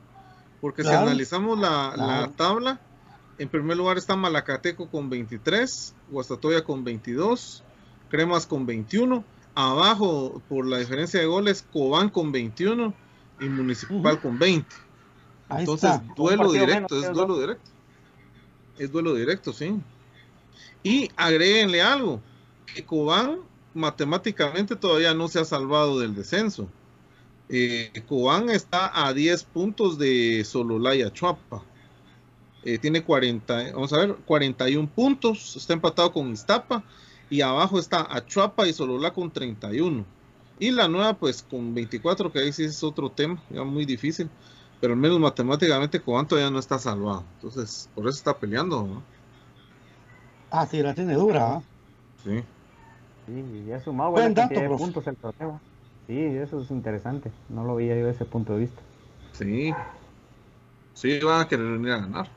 [0.61, 2.81] Porque si analizamos la, tabla,
[3.39, 7.63] en primer lugar está Malacateco con 23, Guastatoya con 22,
[8.09, 9.25] Cremas con 21.
[9.55, 12.95] Abajo, por la diferencia de goles, Cobán con 21
[13.41, 14.67] y Municipal con 20.
[15.49, 16.15] Ahí Entonces, está.
[16.15, 17.71] duelo directo, menos, es duelo directo.
[18.79, 19.81] Es duelo directo, sí.
[20.83, 22.21] Y agréguenle algo,
[22.73, 23.41] que Cobán
[23.75, 26.69] matemáticamente todavía no se ha salvado del descenso.
[27.49, 31.63] Eh, Cobán está a 10 puntos de Sololaya Chuapa.
[32.65, 36.83] Eh, tiene 40, vamos a ver, 41 puntos, está empatado con Iztapa
[37.31, 40.05] y abajo está Achuapa y Sololá con 31.
[40.59, 44.29] Y la nueva pues con 24, que ahí sí es otro tema, ya muy difícil,
[44.81, 47.25] pero al menos matemáticamente Cobán todavía no está salvado.
[47.37, 49.03] Entonces, por eso está peleando, ¿no?
[50.51, 51.57] Ah, sí, la tiene dura.
[51.57, 51.63] ¿ah?
[52.25, 52.43] Sí.
[53.27, 55.61] Sí, ya ha sumado Buen dato, de puntos el torneo.
[56.09, 57.37] Sí, eso es interesante.
[57.47, 58.89] No lo veía yo desde ese punto de vista.
[59.33, 59.85] Sí.
[60.93, 62.37] Sí, van a querer venir a ganar.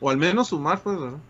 [0.00, 1.24] O al menos sumar, pues, ¿verdad?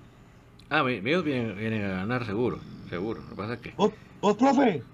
[0.71, 3.23] Ah, ellos vienen, vienen a ganar seguro, seguro.
[3.23, 4.87] Lo que pasa es que Vos, vos, profe,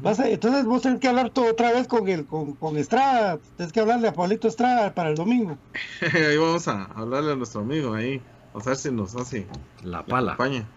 [0.00, 3.40] vas a- entonces vos tenés que hablar todo otra vez con el con, con Estrada.
[3.56, 5.60] Tienes que hablarle a Pablito Estrada para el domingo.
[6.02, 8.24] ahí vamos a hablarle a nuestro amigo ahí.
[8.52, 9.48] Vamos a ver si nos hace
[9.82, 10.36] la la pala.
[10.36, 10.74] campaña.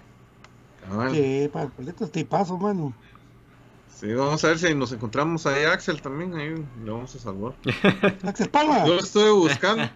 [0.77, 1.21] Cabal.
[1.21, 2.97] Sí, Pablito es tipazo, mano.
[3.99, 7.19] Sí, vamos a ver si nos encontramos ahí a Axel también, ahí le vamos a
[7.19, 7.53] salvar.
[8.23, 8.85] Axel Palma.
[8.85, 9.89] Yo lo estuve buscando,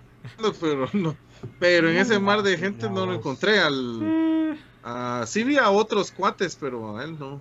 [0.59, 1.15] pero no.
[1.57, 3.61] Pero en ese mar de gente no lo encontré.
[3.61, 7.39] Al, a, sí vi a otros cuates, pero a él no.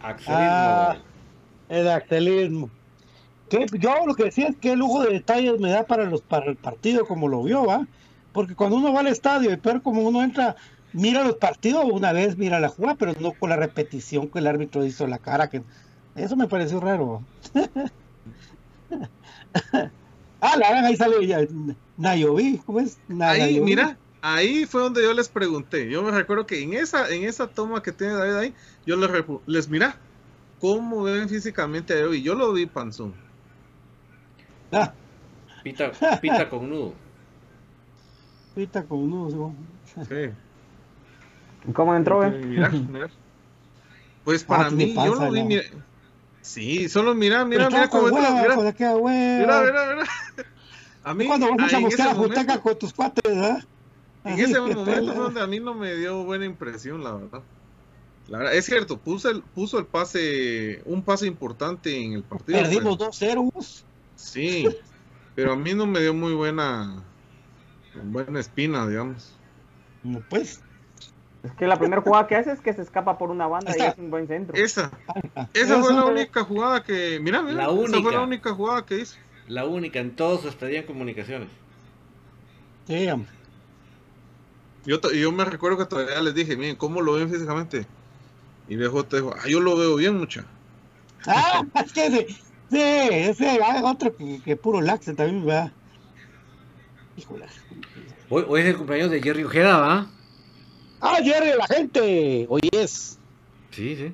[0.00, 0.36] Axelismo.
[0.38, 0.96] Ah,
[1.68, 2.70] el actelismo.
[3.50, 6.46] Que yo lo que decía es qué lujo de detalles me da para los para
[6.46, 7.84] el partido como lo vio, ¿va?
[8.32, 10.54] Porque cuando uno va al estadio y peor como uno entra,
[10.92, 14.46] mira los partidos una vez, mira la jugada, pero no con la repetición que el
[14.46, 15.62] árbitro hizo la cara, que
[16.14, 17.22] eso me pareció raro.
[20.40, 21.40] ah, la gran ahí sale ya,
[21.96, 22.98] Nayobi, ¿cómo es?
[23.08, 23.64] Na- Ahí, Nayobi.
[23.64, 25.90] mira, ahí fue donde yo les pregunté.
[25.90, 28.54] Yo me recuerdo que en esa, en esa toma que tiene David ahí,
[28.86, 29.10] yo les,
[29.46, 30.04] les mira
[30.58, 32.22] cómo ven físicamente a Yobi.
[32.22, 33.14] Yo lo vi panzón.
[34.70, 34.94] Ah,
[35.62, 36.94] Pita, pita con nudo.
[38.56, 40.14] ahorita con uno, sí.
[41.64, 41.70] Sí.
[41.70, 42.30] ¿Y ¿Cómo entró, eh?
[44.24, 45.62] Pues para Ah, mí, yo lo vi, mira.
[46.42, 50.04] Sí, solo mira, mira, mira cómo entra, mira, mira, mira, mira.
[51.04, 53.64] A mí, Cuando vamos a en buscar ese a Juteca momento- con tus cuates, ¿verdad?
[54.24, 57.40] En Así ese momento donde a mí no me dio buena impresión, la verdad.
[58.28, 62.58] La verdad, es cierto, puso el, puso el pase, un pase importante en el partido.
[62.58, 63.50] Perdimos pero- 2-0.
[63.54, 63.84] vos.
[64.16, 64.68] Sí,
[65.34, 67.02] pero a mí no me dio muy buena,
[68.04, 69.32] buena espina, digamos.
[70.02, 70.60] No, pues.
[71.48, 73.80] Es que la primera jugada que hace es que se escapa por una banda y
[73.80, 74.54] es un buen centro.
[74.54, 74.90] Esa,
[75.34, 78.10] ah, esa fue la única jugada que, mira, mira, La esa fue única.
[78.12, 79.16] la única jugada que hizo.
[79.46, 81.48] La única en todos su estadía en comunicaciones.
[82.86, 83.30] Sí, hombre.
[84.84, 87.86] Yo, yo me recuerdo que todavía les dije, miren, ¿cómo lo ven físicamente?
[88.68, 90.44] Y BJ dijo, ah, yo lo veo bien, mucha.
[91.26, 92.26] Ah, es que ese,
[92.70, 95.72] sí, ese hay otro que, que puro laxe también, ¿verdad?
[97.16, 97.46] Híjole.
[98.30, 100.06] Hoy, hoy es el cumpleaños de Jerry Ojeda, ¿va?
[101.00, 102.46] Ah, Jerry, la gente.
[102.48, 103.18] Hoy es.
[103.70, 104.12] Sí, sí.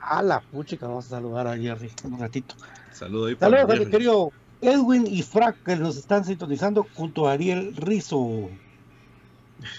[0.00, 2.54] A la puchica, vamos a saludar a Jerry un ratito.
[2.62, 3.90] Ahí Saludos a mi Jerry.
[3.90, 8.48] querido Edwin y Frank que nos están sintonizando junto a Ariel Rizo.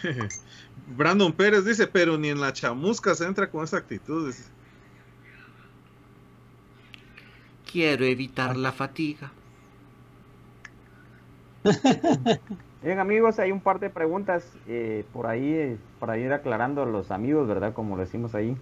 [0.95, 4.34] Brandon Pérez dice, pero ni en la chamusca se entra con esa actitud.
[7.70, 9.32] Quiero evitar la fatiga.
[12.84, 16.86] Bien amigos, hay un par de preguntas eh, por ahí eh, para ir aclarando a
[16.86, 17.74] los amigos, ¿verdad?
[17.74, 18.56] Como lo decimos ahí.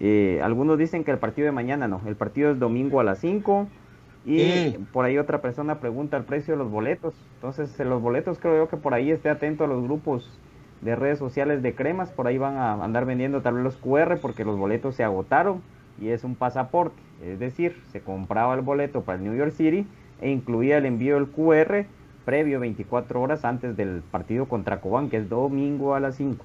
[0.00, 3.18] Eh, algunos dicen que el partido de mañana no, el partido es domingo a las
[3.18, 3.68] 5
[4.24, 4.76] y Sí.
[4.92, 7.14] por ahí otra persona pregunta el precio de los boletos.
[7.36, 10.30] Entonces, eh, los boletos creo yo que por ahí esté atento a los grupos
[10.80, 14.16] de redes sociales de cremas, por ahí van a andar vendiendo tal vez los QR
[14.20, 15.62] porque los boletos se agotaron
[16.00, 19.86] y es un pasaporte, es decir, se compraba el boleto para el New York City
[20.20, 21.86] e incluía el envío del QR
[22.24, 26.44] previo 24 horas antes del partido contra Cobán, que es domingo a las 5.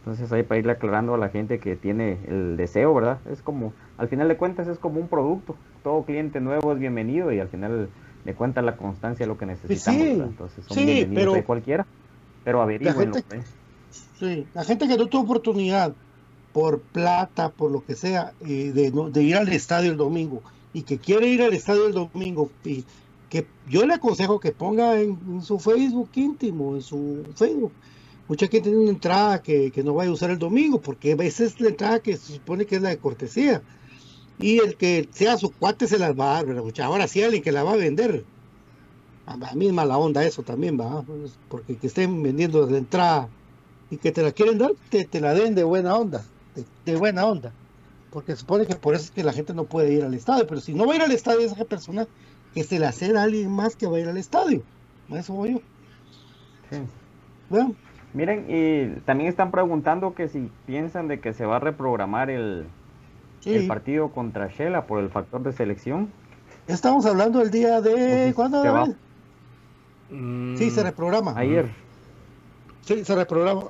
[0.00, 3.18] Entonces ahí para irle aclarando a la gente que tiene el deseo, ¿verdad?
[3.30, 5.54] Es como, al final de cuentas es como un producto.
[5.84, 7.88] Todo cliente nuevo es bienvenido y al final
[8.24, 10.10] de cuentas la constancia es lo que necesitamos, sí.
[10.10, 11.86] Entonces son sí, bienvenidos pero- ahí cualquiera.
[12.44, 13.42] Pero averígüenlo, gente- ¿eh?
[14.18, 15.92] Sí, la gente que no tuvo oportunidad
[16.52, 20.42] por plata, por lo que sea, eh, de, no- de ir al estadio el domingo
[20.72, 22.84] y que quiere ir al estadio el domingo, y
[23.28, 27.72] que yo le aconsejo que ponga en, en su Facebook íntimo, en su Facebook,
[28.30, 31.16] mucha gente tiene una entrada que, que no vaya a usar el domingo, porque a
[31.16, 33.60] veces la entrada que se supone que es la de cortesía.
[34.38, 36.62] Y el que sea su cuate se las va a dar, ¿verdad?
[36.62, 38.24] Mucha- Ahora sí alguien que la va a vender.
[39.26, 41.02] A mí es mala onda eso también, va.
[41.02, 43.28] Pues, Porque que estén vendiendo la entrada
[43.90, 46.24] y que te la quieren dar, te, te la den de buena onda.
[46.54, 47.52] De, de buena onda.
[48.12, 50.46] Porque se supone que por eso es que la gente no puede ir al estadio.
[50.46, 52.06] Pero si no va a ir al estadio esa persona,
[52.54, 54.62] que se la ceda a alguien más que va a ir al estadio.
[55.10, 55.58] A eso voy yo.
[56.70, 56.78] Sí.
[57.50, 57.74] Bueno,
[58.12, 62.66] Miren, y también están preguntando que si piensan de que se va a reprogramar el,
[63.40, 63.54] sí.
[63.54, 66.10] el partido contra Shela por el factor de selección.
[66.66, 67.92] Estamos hablando del día de.
[67.92, 68.62] Entonces, ¿Cuándo?
[68.62, 68.80] se va.
[68.80, 70.58] David?
[70.58, 71.34] Sí, se reprograma.
[71.36, 71.70] Ayer.
[72.82, 73.66] Sí, se reprograma.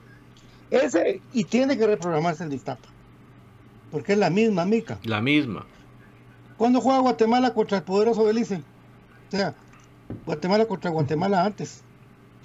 [0.70, 2.88] Ese, y tiene que reprogramarse el Distapa.
[3.91, 4.99] Porque es la misma mica.
[5.03, 5.66] La misma.
[6.57, 8.62] ¿Cuándo juega Guatemala contra el poderoso Belice?
[9.28, 9.55] O sea,
[10.24, 11.82] Guatemala contra Guatemala antes.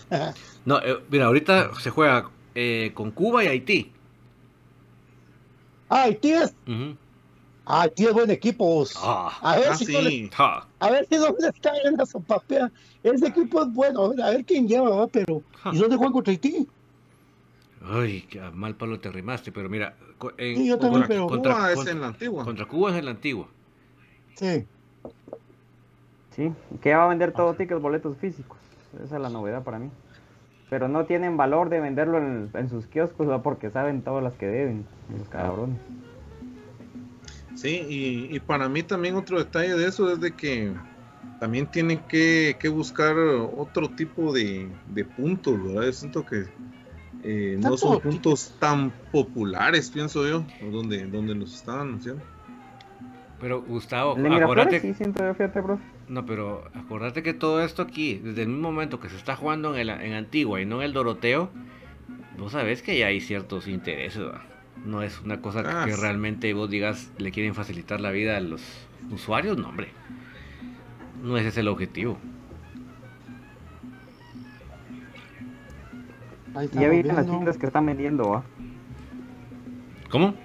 [0.65, 3.91] No, eh, mira, ahorita se juega eh, con Cuba y Haití.
[5.89, 6.55] Ah, Haití es.
[7.67, 8.65] Ah, Haití es buen equipo.
[8.65, 8.93] vos.
[8.97, 10.29] Ah, a ver Ah, si no sí.
[10.79, 12.71] a ver si dónde está en la sopapea.
[13.03, 14.05] Ese equipo es bueno.
[14.05, 15.07] A ver, a ver quién lleva, ¿va?
[15.07, 15.43] pero.
[15.71, 16.67] ¿Y dónde juegan contra Haití?
[17.87, 19.95] Ay, qué mal palo te rimaste, pero mira,
[20.39, 22.43] en- Sí, yo también, contra, pero- contra- Cuba es en la antigua.
[22.43, 23.47] contra Cuba es en la antigua.
[24.35, 24.65] Sí.
[26.35, 28.57] Sí, que va a vender todos tickets, boletos físicos.
[29.03, 29.89] Esa es la novedad para mí.
[30.69, 33.43] Pero no tienen valor de venderlo en, en sus kioscos, ¿va?
[33.43, 34.85] porque saben todas las que deben,
[35.17, 35.77] los cabrones.
[37.55, 40.73] Sí, y, y para mí también otro detalle de eso es de que
[41.39, 45.83] también tienen que, que buscar otro tipo de, de puntos, ¿verdad?
[45.83, 46.45] Yo siento que
[47.23, 52.23] eh, no son puntos tan populares, pienso yo, donde, donde los están anunciando.
[53.39, 55.79] Pero Gustavo, acuérdate, sí siento yo, fíjate, bro.
[56.07, 59.73] No, pero acordate que todo esto aquí, desde el mismo momento que se está jugando
[59.75, 61.49] en, el, en Antigua y no en el Doroteo,
[62.37, 64.43] vos sabés que ya hay ciertos intereses, ¿va?
[64.85, 66.01] No es una cosa que, Ah, que sí.
[66.01, 68.61] realmente vos digas le quieren facilitar la vida a los
[69.09, 69.89] usuarios, no, hombre.
[71.23, 72.17] No ese es el objetivo.
[76.53, 78.43] Ahí Y ya estamos vi en las tiendas que están vendiendo, ¿va?
[80.09, 80.35] ¿Cómo?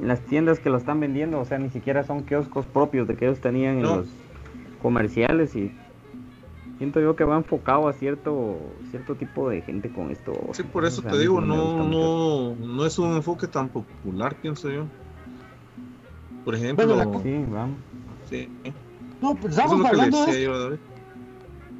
[0.00, 3.16] En las tiendas que lo están vendiendo, o sea, ni siquiera son kioscos propios de
[3.16, 4.08] que ellos tenían en los
[4.80, 5.70] comerciales y
[6.78, 10.32] siento yo que va enfocado a cierto cierto tipo de gente con esto.
[10.54, 14.36] Sí, por eso O sea, te digo, no, no, no es un enfoque tan popular,
[14.40, 14.86] pienso yo.
[16.44, 17.78] Por ejemplo, Bueno, la co- Sí, vamos.
[18.24, 18.48] sí,
[19.20, 20.78] No, pues es estamos hablando de yo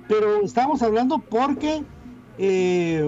[0.06, 1.82] pero estamos hablando porque
[2.36, 3.02] eh,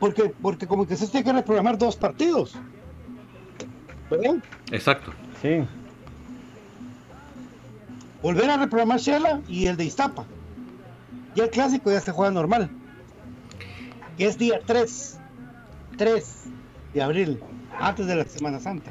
[0.00, 2.58] porque porque como que se tiene que reprogramar dos partidos
[4.10, 4.36] ¿verdad?
[4.70, 5.12] Exacto.
[5.42, 5.64] Sí,
[8.22, 10.24] volver a reprogramar Shela y el de Iztapa
[11.34, 12.70] ya el clásico ya se juega normal
[14.16, 15.18] que es día 3
[15.98, 16.44] 3
[16.94, 17.40] de abril
[17.78, 18.90] antes de la Semana Santa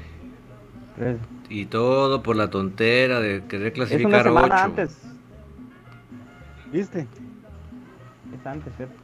[1.50, 4.56] Y todo por la tontera de querer es una clasificar semana 8.
[4.56, 4.98] antes.
[6.72, 7.08] ¿viste?
[8.40, 8.96] Es antes, ¿cierto?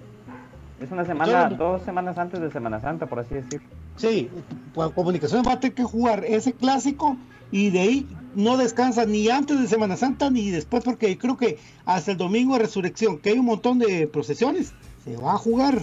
[0.80, 3.62] Es una semana, dos semanas antes de Semana Santa, por así decir.
[3.98, 4.30] Sí,
[4.74, 7.18] pues, Comunicaciones va a tener que jugar ese clásico
[7.52, 11.60] y de ahí no descansa ni antes de Semana Santa ni después porque creo que
[11.86, 14.74] hasta el domingo de resurrección, que hay un montón de procesiones,
[15.04, 15.82] se va a jugar.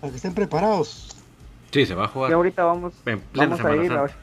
[0.00, 1.16] Para que estén preparados.
[1.70, 2.32] Sí, se va a Y jugar.
[2.32, 2.92] ahorita vamos,
[3.34, 3.88] vamos a ir.
[3.88, 4.14] Santa.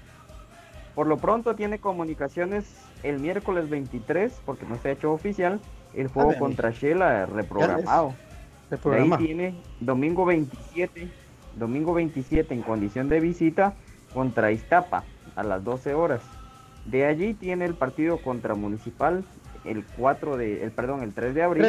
[0.95, 2.65] por lo pronto tiene comunicaciones
[3.01, 5.59] el miércoles 23, porque no se ha hecho oficial,
[5.93, 6.39] el juego Ándale.
[6.39, 8.13] contra Shela reprogramado.
[8.81, 9.17] Programa.
[9.17, 11.07] ahí tiene domingo 27,
[11.55, 13.73] domingo 27 en condición de visita
[14.13, 15.03] contra Iztapa
[15.35, 16.21] a las 12 horas.
[16.85, 19.23] De allí tiene el partido contra Municipal
[19.65, 21.65] el 4 de, el perdón, el 3 de abril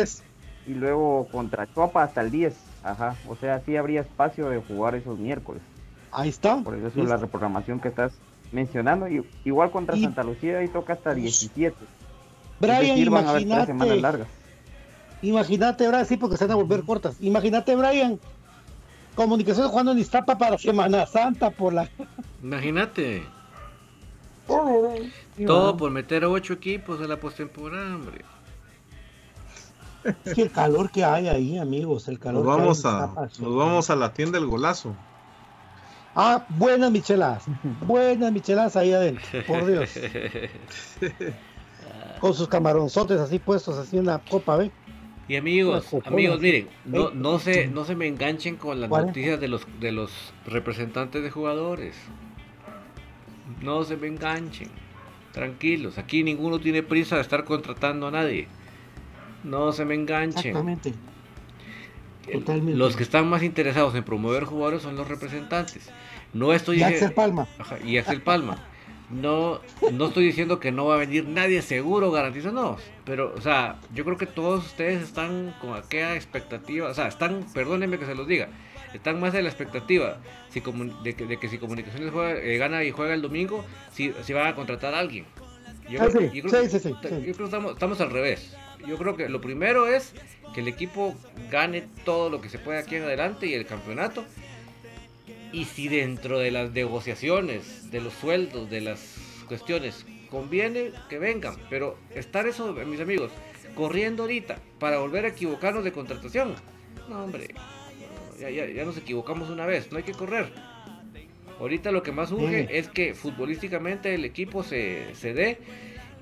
[0.66, 2.54] y luego contra Chuapa hasta el 10.
[2.82, 5.62] Ajá, o sea, sí habría espacio de jugar esos miércoles.
[6.12, 6.58] Ahí está.
[6.58, 8.12] Por eso es la reprogramación que estás
[8.52, 9.08] mencionando.
[9.08, 11.76] Y, igual contra Y- Santa Lucía y toca hasta 17.
[12.60, 13.74] Brian, imagínate.
[15.22, 17.16] Imagínate, Brian, sí, porque se van a volver cortas.
[17.20, 18.20] Imagínate, Brian.
[19.14, 21.88] Comunicaciones jugando en Iztapa para Semana Santa por la.
[22.42, 23.22] Imagínate.
[25.46, 28.24] Todo por meter a 8 equipos en la postemporada, hombre.
[30.24, 32.44] Es que el calor que hay ahí, amigos, el calor.
[32.44, 34.94] Nos que hay vamos a, nos vamos a la tienda del golazo.
[36.14, 37.44] Ah, buenas micheladas.
[37.86, 39.24] Buenas micheladas ahí adentro.
[39.46, 39.90] Por Dios.
[42.20, 44.70] Con sus camaronzotes así puestos, así en la copa, ¿ve?
[45.26, 49.48] Y amigos, amigos, miren, no, no se, no se me enganchen con las noticias de
[49.48, 51.96] los, de los representantes de jugadores.
[53.62, 54.68] No se me enganchen.
[55.32, 58.48] Tranquilos, aquí ninguno tiene prisa de estar contratando a nadie.
[59.42, 60.48] No se me enganchen.
[60.48, 60.94] Exactamente.
[62.30, 62.78] Totalmente.
[62.78, 65.90] Los que están más interesados en promover jugadores son los representantes.
[66.32, 67.46] No estoy Y Axel Palma.
[67.58, 68.58] Ajá, y Axel Palma.
[69.10, 69.60] No,
[69.92, 72.76] no estoy diciendo que no va a venir nadie seguro, garantizado, no.
[73.04, 77.44] Pero, o sea, yo creo que todos ustedes están con aquella expectativa, o sea, están,
[77.52, 78.48] perdónenme que se los diga,
[78.94, 80.62] están más de la expectativa si
[81.02, 84.32] de, que, de que si Comunicaciones juega- eh, gana y juega el domingo, si, si
[84.32, 85.26] van a contratar a alguien.
[85.90, 88.10] Yo Ah, creo, sí, yo creo sí, que- sí, yo creo que estamos, estamos al
[88.10, 88.56] revés.
[88.86, 90.12] Yo creo que lo primero es
[90.54, 91.14] que el equipo
[91.50, 94.24] gane todo lo que se puede aquí en adelante y el campeonato.
[95.54, 101.54] Y si dentro de las negociaciones, de los sueldos, de las cuestiones, conviene que vengan.
[101.70, 103.30] Pero estar eso, mis amigos,
[103.76, 106.54] corriendo ahorita para volver a equivocarnos de contratación.
[107.08, 110.52] No, hombre, no, ya, ya- ya nos equivocamos una vez, no hay que correr.
[111.60, 112.68] Ahorita lo que más urge Sí.
[112.70, 115.58] es que futbolísticamente el equipo se, se dé.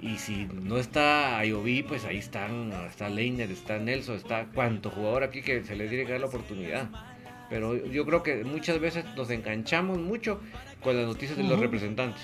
[0.02, 5.22] Y si no está Ayoví, pues ahí están, está Leiner, está Nelson, está cuánto jugador
[5.22, 6.90] aquí que se les tiene que dar la oportunidad.
[7.52, 10.40] Pero yo creo que muchas veces nos enganchamos mucho
[10.82, 11.60] con las noticias de los Ujú.
[11.60, 12.22] representantes.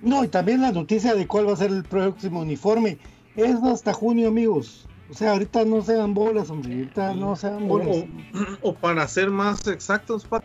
[0.00, 2.98] No, y también la noticia de cuál va a ser el próximo uniforme
[3.34, 4.86] es hasta junio, amigos.
[5.10, 6.72] O sea, ahorita no se dan bolas, hombre.
[6.72, 7.88] Ahorita no se dan bolas.
[7.88, 8.08] o-
[8.62, 10.44] o para ser más exactos, Pat,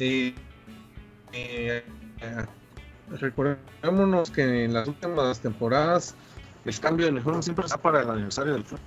[0.00, 0.34] eh,
[1.34, 1.84] eh,
[2.20, 2.46] eh,
[3.10, 6.16] recordémonos que en las últimas temporadas
[6.64, 8.80] el cambio de uniforme siempre está para el aniversario del club.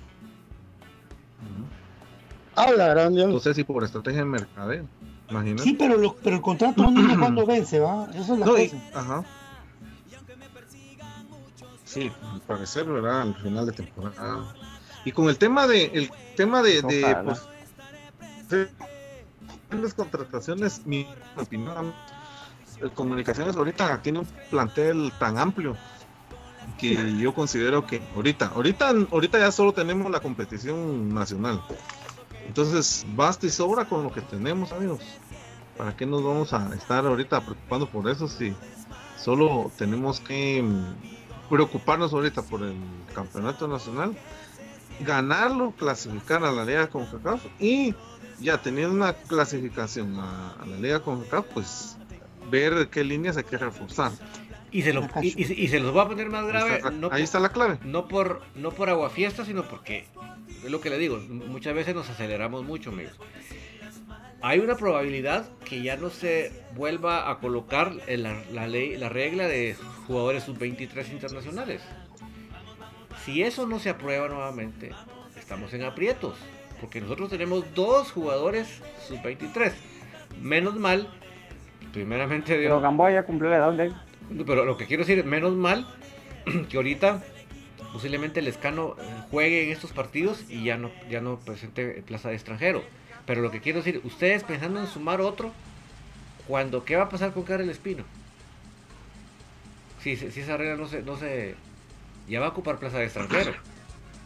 [2.58, 3.28] Ah, la gran Dios.
[3.32, 4.84] No sé si por estrategia de mercadeo,
[5.30, 5.62] imagínate.
[5.62, 8.08] Sí, pero, lo- pero el contrato no dice cuándo vence, ¿va?
[8.14, 8.82] Eso es la No, y- cosa.
[8.94, 9.24] ajá.
[11.84, 13.22] Sí, al parecer, ¿verdad?
[13.22, 14.54] Al final de temporada.
[15.04, 17.22] Y con el tema de, el tema de, de Ojalá.
[17.24, 17.42] pues,
[18.50, 18.68] de
[19.80, 21.06] las contrataciones, mi
[21.36, 21.94] opinión,
[22.82, 25.76] el comunicaciones ahorita tiene un plantel tan amplio
[26.78, 31.62] que yo considero que ahorita, ahorita, ahorita ya solo tenemos la competición nacional.
[32.48, 35.00] Entonces, basta y sobra con lo que tenemos, amigos.
[35.76, 38.52] ¿Para qué nos vamos a estar ahorita preocupando por eso si
[39.16, 42.74] solo tenemos que mm, preocuparnos ahorita por el
[43.14, 44.16] campeonato nacional,
[45.00, 47.94] ganarlo, clasificar a la Liga CONCACAF y
[48.40, 51.96] ya teniendo una clasificación a, la Liga CONCACAF, pues
[52.50, 54.10] ver qué líneas hay que reforzar.
[54.70, 56.76] Y se, lo, y, y- y se los va a poner más Ahí grave.
[56.76, 57.78] está, no ahí está la clave.
[57.84, 60.04] no por no por aguafiesta, sino porque
[60.64, 63.14] es lo que le digo, muchas veces nos aceleramos mucho, amigos.
[64.40, 69.08] Hay una probabilidad que ya no se vuelva a colocar en la, la ley, la
[69.08, 69.74] regla de
[70.06, 71.82] jugadores sub-23 internacionales.
[73.24, 74.90] Si eso no se aprueba nuevamente,
[75.36, 76.36] estamos en aprietos,
[76.80, 78.68] porque nosotros tenemos dos jugadores
[79.08, 79.72] sub-23.
[80.40, 81.08] Menos mal,
[81.92, 83.68] primeramente Dios, Pero Gamboa ya cumplió la edad
[84.46, 85.86] pero lo que quiero decir, menos mal
[86.68, 87.22] que ahorita
[87.92, 92.28] posiblemente el escano eh, juegue en estos partidos y ya no, ya no presente plaza
[92.28, 92.82] de extranjero.
[93.26, 95.52] Pero lo que quiero decir, ustedes pensando en sumar otro,
[96.46, 98.04] cuando ¿qué va a pasar con Karel Espino?
[100.02, 101.54] Si, si esa regla no se, no se.
[102.28, 103.52] Ya va a ocupar plaza de extranjero.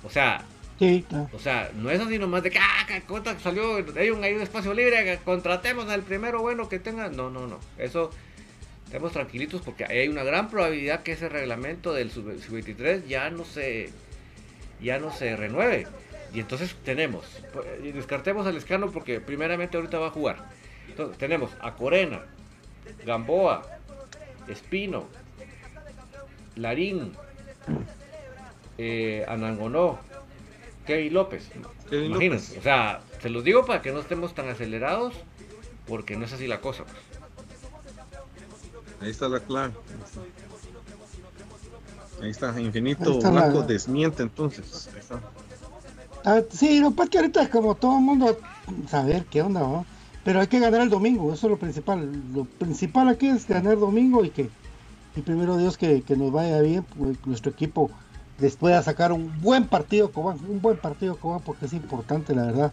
[0.04, 0.44] O sea,
[0.78, 1.28] Sí, claro.
[1.32, 2.86] o sea, no es así nomás de que ah,
[3.42, 7.08] salió, hay un, hay un espacio libre, contratemos al primero bueno que tenga.
[7.08, 7.58] No, no, no.
[7.78, 8.10] Eso
[8.92, 13.42] estemos tranquilitos porque hay una gran probabilidad que ese reglamento del sub- sub-23 ya no
[13.46, 13.88] se
[14.82, 15.86] ya no se renueve.
[16.34, 17.24] Y entonces tenemos,
[17.54, 20.44] pues, y descartemos al escano porque primeramente ahorita va a jugar.
[20.88, 22.20] Entonces tenemos a Corena,
[23.06, 23.62] Gamboa,
[24.46, 25.08] Espino,
[26.56, 27.12] Larín,
[28.76, 30.00] eh, Anangonó,
[30.86, 31.48] Kevin López.
[31.88, 32.58] Kevin Imagínense, López.
[32.58, 35.14] o sea, se los digo para que no estemos tan acelerados
[35.86, 36.84] porque no es así la cosa.
[36.84, 37.11] pues.
[39.02, 39.72] Ahí está la clave.
[42.20, 44.88] Ahí está, Infinito Ahí está la- Blanco desmiente entonces.
[44.92, 46.56] Ahí está.
[46.56, 48.38] Sí, lo que pasa es que ahorita como todo el mundo
[48.88, 49.84] saber qué onda, ¿no?
[50.24, 52.08] Pero hay que ganar el domingo, eso es lo principal.
[52.32, 54.48] Lo principal aquí es ganar domingo y que,
[55.16, 57.90] y primero Dios que, que nos vaya bien, pues nuestro equipo
[58.38, 62.44] les pueda sacar un buen partido, Cobán, un buen partido, Cobán, porque es importante, la
[62.44, 62.72] verdad.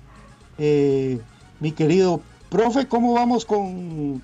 [0.60, 1.20] Eh,
[1.60, 4.22] mi querido profe, ¿cómo vamos con,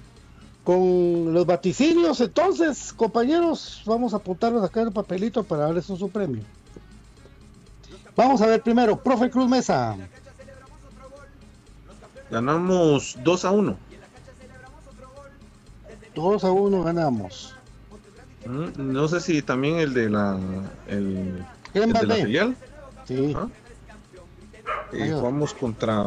[0.66, 2.20] con los vaticinios?
[2.20, 6.44] Entonces, compañeros, vamos a apuntarnos acá en el papelito para darles un su premio.
[8.18, 9.96] Vamos a ver primero, profe Cruz Mesa.
[12.32, 13.78] Ganamos 2 a 1.
[16.16, 17.56] 2 a 1 ganamos.
[18.46, 20.40] Mm, No sé si también el de la
[20.88, 22.56] el, ¿Quién el de la filial.
[23.06, 23.34] Sí.
[23.36, 23.48] ¿ah?
[24.94, 26.06] Eh, jugamos contra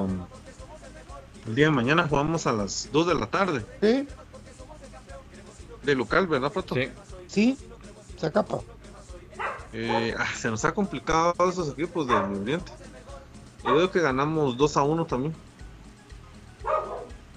[1.46, 4.08] el día de mañana jugamos a las 2 de la tarde ¿Sí?
[5.88, 6.74] De local, ¿verdad, Pato?
[6.74, 6.88] Sí.
[7.26, 7.58] Sí.
[8.18, 8.58] Se acapa.
[9.72, 12.70] Eh, ah, se nos ha complicado esos equipos del Oriente.
[13.64, 15.34] Yo creo que ganamos 2 a 1 también.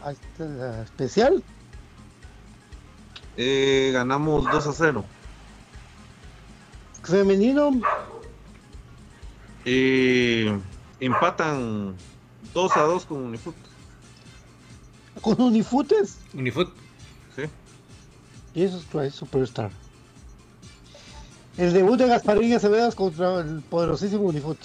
[0.03, 1.41] Ahí está la especial.
[3.37, 5.05] Eh, ganamos 2 a 0.
[7.03, 7.71] Femenino,
[9.63, 10.59] Eh,
[10.99, 11.95] empatan
[12.53, 13.55] 2 a 2 con Unifut.
[15.21, 16.17] con Unifutes.
[16.33, 16.69] Unifut.
[18.53, 19.71] Y es pues, Superstar.
[21.57, 24.57] El debut de Gasparín Acevedas contra el poderosísimo Unifut.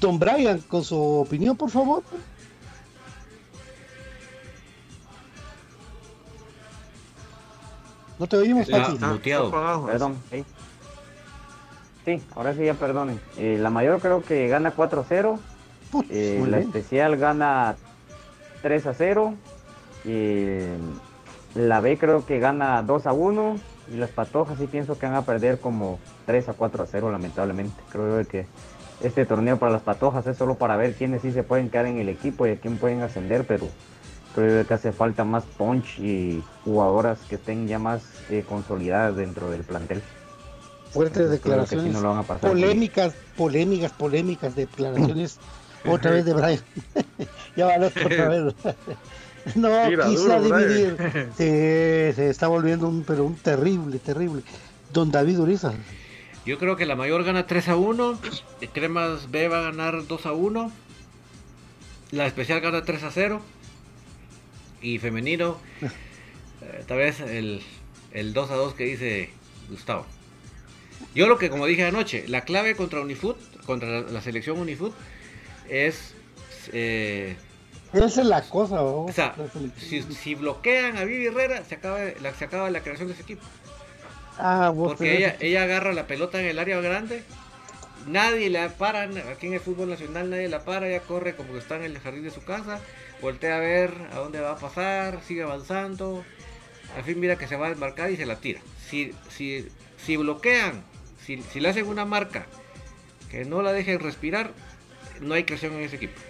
[0.00, 2.02] Don Brian, con su opinión, por favor.
[8.18, 8.92] No te oímos, Ah, Pati.
[8.94, 9.44] Está- muteado.
[9.46, 9.86] está apagado.
[9.86, 10.44] Perdón, sí.
[12.04, 13.20] Sí, ahora sí ya perdonen.
[13.38, 15.38] Eh, la mayor creo que gana 4-0.
[15.90, 16.68] Putz, eh, la bien.
[16.68, 17.76] especial gana
[18.62, 19.34] 3-0.
[20.04, 20.76] eh,
[21.54, 23.58] la B creo que gana 2-1.
[23.92, 27.82] Y las patojas sí pienso que van a perder como 3-4-0 lamentablemente.
[27.90, 28.46] Creo que
[29.02, 31.98] este torneo para las patojas es solo para ver quiénes sí se pueden quedar en
[31.98, 33.68] el equipo y a quién pueden ascender, pero
[34.34, 39.50] creo que hace falta más punch y jugadoras que estén ya más eh, consolidadas dentro
[39.50, 40.00] del plantel.
[40.92, 41.92] Fuertes Entonces, que sí declaraciones.
[41.92, 45.38] no lo van a pasar por- polémicas, polémicas, polémicas declaraciones.
[45.86, 46.60] otra vez de Brian.
[47.56, 48.54] ya va otra vez.
[49.54, 50.96] no, Tira quizá duro, dividir.
[51.36, 51.44] Sí,
[52.14, 54.42] se está volviendo un, pero un terrible, terrible.
[54.92, 55.72] Don David Uriza.
[56.44, 58.18] Yo creo que la mayor gana 3 a 1.
[58.60, 60.72] eh, Cremas B va a ganar 2 a 1.
[62.10, 63.40] La especial gana 3 a 0.
[64.82, 67.62] Y femenino, eh, tal vez el,
[68.12, 69.30] el 2 a 2 que dice
[69.70, 70.04] Gustavo.
[71.14, 74.92] Yo lo que, como dije anoche, la clave contra Unifoot, contra la, la selección Unifoot,
[75.68, 76.14] es.
[76.72, 77.36] eh,
[77.92, 79.34] Esa es la cosa, o sea,
[79.76, 83.22] si, si bloquean a Vivi Herrera, se acaba, la, se acaba la creación de ese
[83.22, 83.42] equipo.
[84.38, 87.22] Ah, vos Porque ella, ella agarra la pelota en el área grande.
[88.06, 89.02] Nadie la para.
[89.30, 90.88] Aquí en el fútbol nacional nadie la para.
[90.88, 92.80] Ella corre como que está en el jardín de su casa.
[93.20, 95.20] Voltea a ver a dónde va a pasar.
[95.22, 96.24] Sigue avanzando.
[96.96, 98.60] Al fin mira que se va a desmarcar y se la tira.
[98.88, 99.68] Si, si,
[100.04, 100.82] si bloquean,
[101.24, 102.46] si, si le hacen una marca
[103.30, 104.52] que no la dejen respirar,
[105.20, 106.20] no hay creación en ese equipo.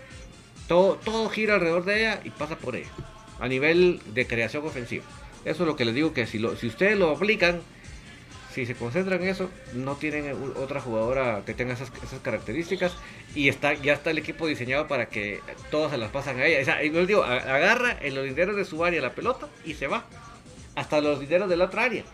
[0.72, 2.88] Todo, todo gira alrededor de ella y pasa por ella.
[3.38, 5.04] A nivel de creación ofensiva.
[5.44, 7.60] Eso es lo que les digo que si, lo, si ustedes lo aplican,
[8.54, 12.94] si se concentran en eso, no tienen otra jugadora que tenga esas, esas características
[13.34, 16.62] y está ya está el equipo diseñado para que todas se las pasan a ella.
[16.62, 19.74] O sea, y les digo, agarra en los dineros de su área la pelota y
[19.74, 20.06] se va.
[20.74, 22.04] Hasta los dineros de la otra área.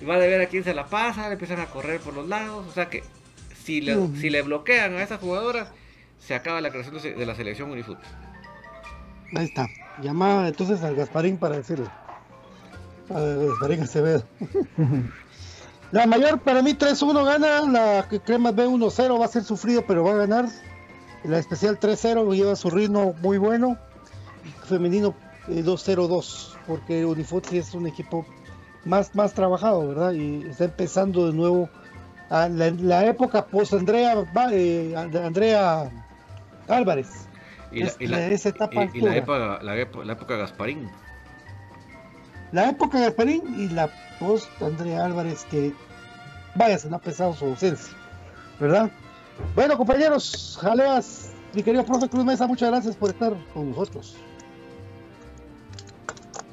[0.00, 2.28] Y va a ver a quién se la pasa, le empiezan a correr por los
[2.28, 2.68] lados.
[2.68, 3.02] O sea que
[3.64, 5.72] si le, si le bloquean a esa jugadora,
[6.18, 7.98] se acaba la creación de, la selección Unifut.
[9.36, 9.66] Ahí está.
[10.02, 11.86] Llamaba entonces al Gasparín para decirle.
[13.10, 14.24] A Gasparín Acevedo.
[15.92, 17.60] la mayor para mí 3-1 gana.
[17.70, 20.46] La que Cremas B 1-0 va a ser sufrido, pero va a ganar.
[21.24, 23.76] La especial 3-0 lleva su ritmo muy bueno.
[24.64, 25.14] Femenino
[25.48, 26.54] eh, 2-0-2.
[26.66, 28.26] Porque Unifoot sí es un equipo
[28.84, 30.12] más, más trabajado, ¿verdad?
[30.12, 31.68] Y está empezando de nuevo.
[32.30, 35.90] a la, la época post Andrea, Va- eh, Andrea
[36.68, 37.08] Álvarez.
[37.72, 40.36] Y la, Es- y la- esa etapa y- y la época, la, época, la época
[40.36, 40.88] Gasparín.
[42.52, 43.90] La época Gasparín y la
[44.20, 45.72] post Andrea Álvarez que
[46.54, 47.94] vaya, se le ha pesado su ausencia,
[48.60, 48.90] ¿verdad?
[49.54, 54.16] Bueno, compañeros, jaleas, mi querido profe Cruz Mesa, muchas gracias por estar con nosotros.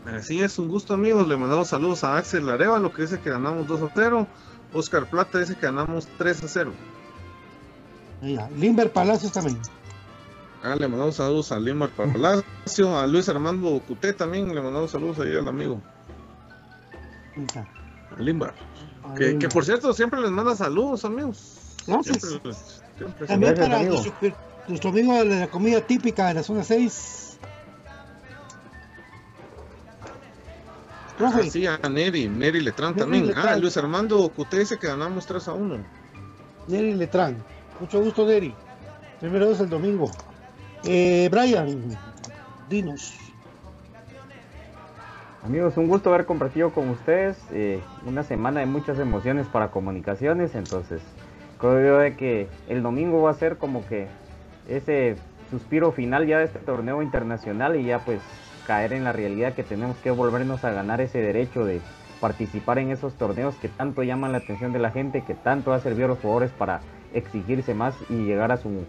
[0.05, 1.27] Así es, un gusto amigos.
[1.27, 4.27] Le mandamos saludos a Axel Arevalo que dice que ganamos 2 a 0.
[4.73, 6.73] Oscar Plata dice que ganamos 3 a 0.
[8.21, 9.57] Mira, Limber Palacios también.
[10.63, 15.19] Ah, le mandamos saludos a Limar Palacio, a Luis Armando Cuté también, le mandamos saludos
[15.19, 15.81] ahí al amigo,
[18.17, 18.53] a Limbar.
[19.03, 21.57] a Que, por cierto siempre les manda saludos amigos.
[21.85, 22.21] Gracias.
[22.21, 24.13] Siempre les- siempre- También para nuestro,
[24.69, 27.37] nuestro amigo de la comida típica de la zona 6.
[31.17, 33.33] Profe, Ah, sí, a Neri, Neri Letrán Neri también.
[33.35, 33.55] Ah.
[33.57, 35.77] Luis Armando Cuté dice que ganamos 3 a 1.
[36.67, 37.37] Neri Letrán.
[37.79, 38.55] Mucho gusto, Neri.
[39.19, 40.09] Primero es el domingo.
[40.85, 41.97] Eh, Brian,
[42.69, 43.17] dinos.
[45.43, 50.55] Amigos, un gusto haber compartido con ustedes eh, una semana de muchas emociones para comunicaciones,
[50.55, 51.01] entonces
[51.57, 54.07] creo yo de que el domingo va a ser como que
[54.67, 55.15] ese
[55.51, 58.21] suspiro final ya de este torneo internacional y ya pues
[58.67, 61.81] caer en la realidad que tenemos que volvernos a ganar ese derecho de
[62.19, 65.79] participar en esos torneos que tanto llaman la atención de la gente, que tanto ha
[65.79, 66.81] servido a los jugadores para
[67.13, 68.85] exigirse más y llegar a su,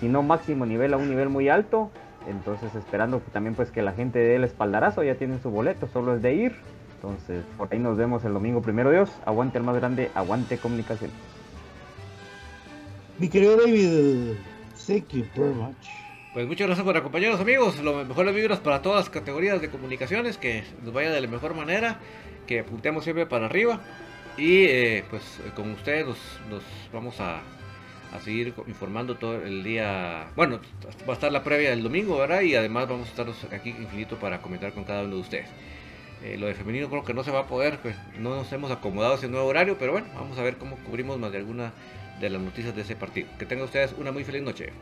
[0.00, 1.90] si no máximo nivel, a un nivel muy alto.
[2.28, 5.88] Entonces esperando que también pues que la gente dé el espaldarazo, ya tienen su boleto,
[5.88, 6.56] solo es de ir.
[6.96, 9.10] Entonces por ahí nos vemos el domingo primero Dios.
[9.24, 11.10] Aguante el más grande, aguante comunicación.
[13.18, 14.36] Mi querido David,
[14.86, 15.88] Thank you very much.
[16.32, 19.70] Pues muchas gracias por acompañarnos amigos, lo mejor de vibras para todas las categorías de
[19.70, 21.98] comunicaciones, que nos vaya de la mejor manera,
[22.46, 23.80] que apuntemos siempre para arriba
[24.36, 26.18] y eh, pues con ustedes nos,
[26.48, 26.62] nos
[26.92, 27.40] vamos a,
[28.12, 30.60] a, seguir informando todo el día, bueno,
[31.08, 32.42] va a estar la previa del domingo, ¿verdad?
[32.42, 35.48] Y además vamos a estar aquí infinito para comentar con cada uno de ustedes.
[36.24, 38.70] Eh, lo de femenino creo que no se va a poder, pues no nos hemos
[38.70, 41.72] acomodado ese nuevo horario, pero bueno, vamos a ver cómo cubrimos más de alguna
[42.20, 43.28] de las noticias de ese partido.
[43.38, 44.72] Que tengan ustedes una muy feliz noche.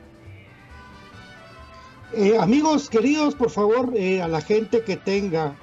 [2.15, 5.55] Eh, amigos queridos, por favor, eh, a la gente que tenga,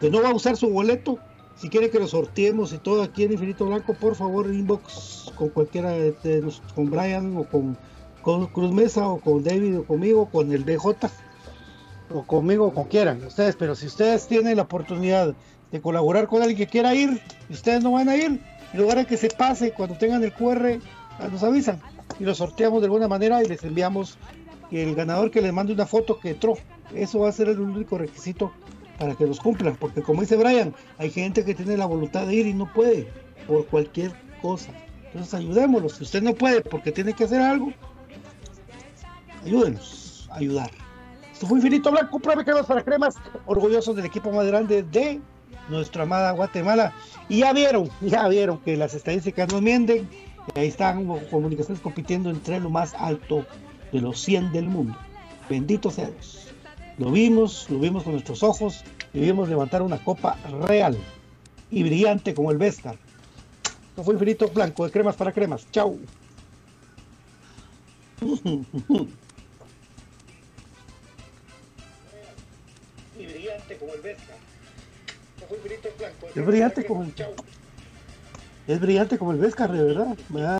[0.00, 1.18] que no va a usar su boleto,
[1.60, 5.50] si quiere que lo sorteemos y todo aquí en Infinito Blanco, por favor, inbox con
[5.50, 7.76] cualquiera de nosotros, con Brian o con,
[8.22, 10.96] con, Cruz Mesa o con David o conmigo, con el DJ
[12.14, 15.34] o conmigo, o con quieran, ustedes, pero si ustedes tienen la oportunidad
[15.70, 17.20] de colaborar con alguien que quiera ir,
[17.50, 18.40] ustedes no van a ir,
[18.72, 20.78] en lugar de que se pase, cuando tengan el QR,
[21.30, 21.78] nos avisan
[22.18, 24.16] y lo sorteamos de alguna manera y les enviamos
[24.70, 26.54] el ganador que les mande una foto que entró.
[26.94, 28.52] Eso va a ser el único requisito
[29.00, 32.34] para que los cumplan, porque como dice Brian, hay gente que tiene la voluntad de
[32.34, 33.08] ir y no puede
[33.46, 34.12] por cualquier
[34.42, 34.72] cosa.
[35.06, 35.96] Entonces ayudémoslos.
[35.96, 37.72] Si usted no puede porque tiene que hacer algo,
[39.42, 40.70] ayúdenos a ayudar.
[41.32, 43.14] Esto fue Infinito Blanco, pruebe cremas para cremas,
[43.46, 45.18] orgullosos del equipo más grande de
[45.70, 46.92] nuestra amada Guatemala.
[47.30, 50.06] Y ya vieron, ya vieron que las estadísticas no mienten.
[50.54, 53.46] Ahí están comunicaciones compitiendo entre lo más alto
[53.92, 54.94] de los 100 del mundo.
[55.48, 56.39] Bendito sea Dios.
[57.00, 60.36] Lo vimos, lo vimos con nuestros ojos y vimos levantar una copa
[60.68, 60.98] real
[61.70, 62.98] y brillante como el Vescar.
[63.88, 65.66] Esto fue Infinito Blanco de cremas para cremas.
[65.72, 65.98] Chau.
[73.18, 74.36] Y brillante como el Vescar.
[76.34, 77.06] Es brillante como,
[78.66, 80.18] es brillante como el Vescar, de verdad.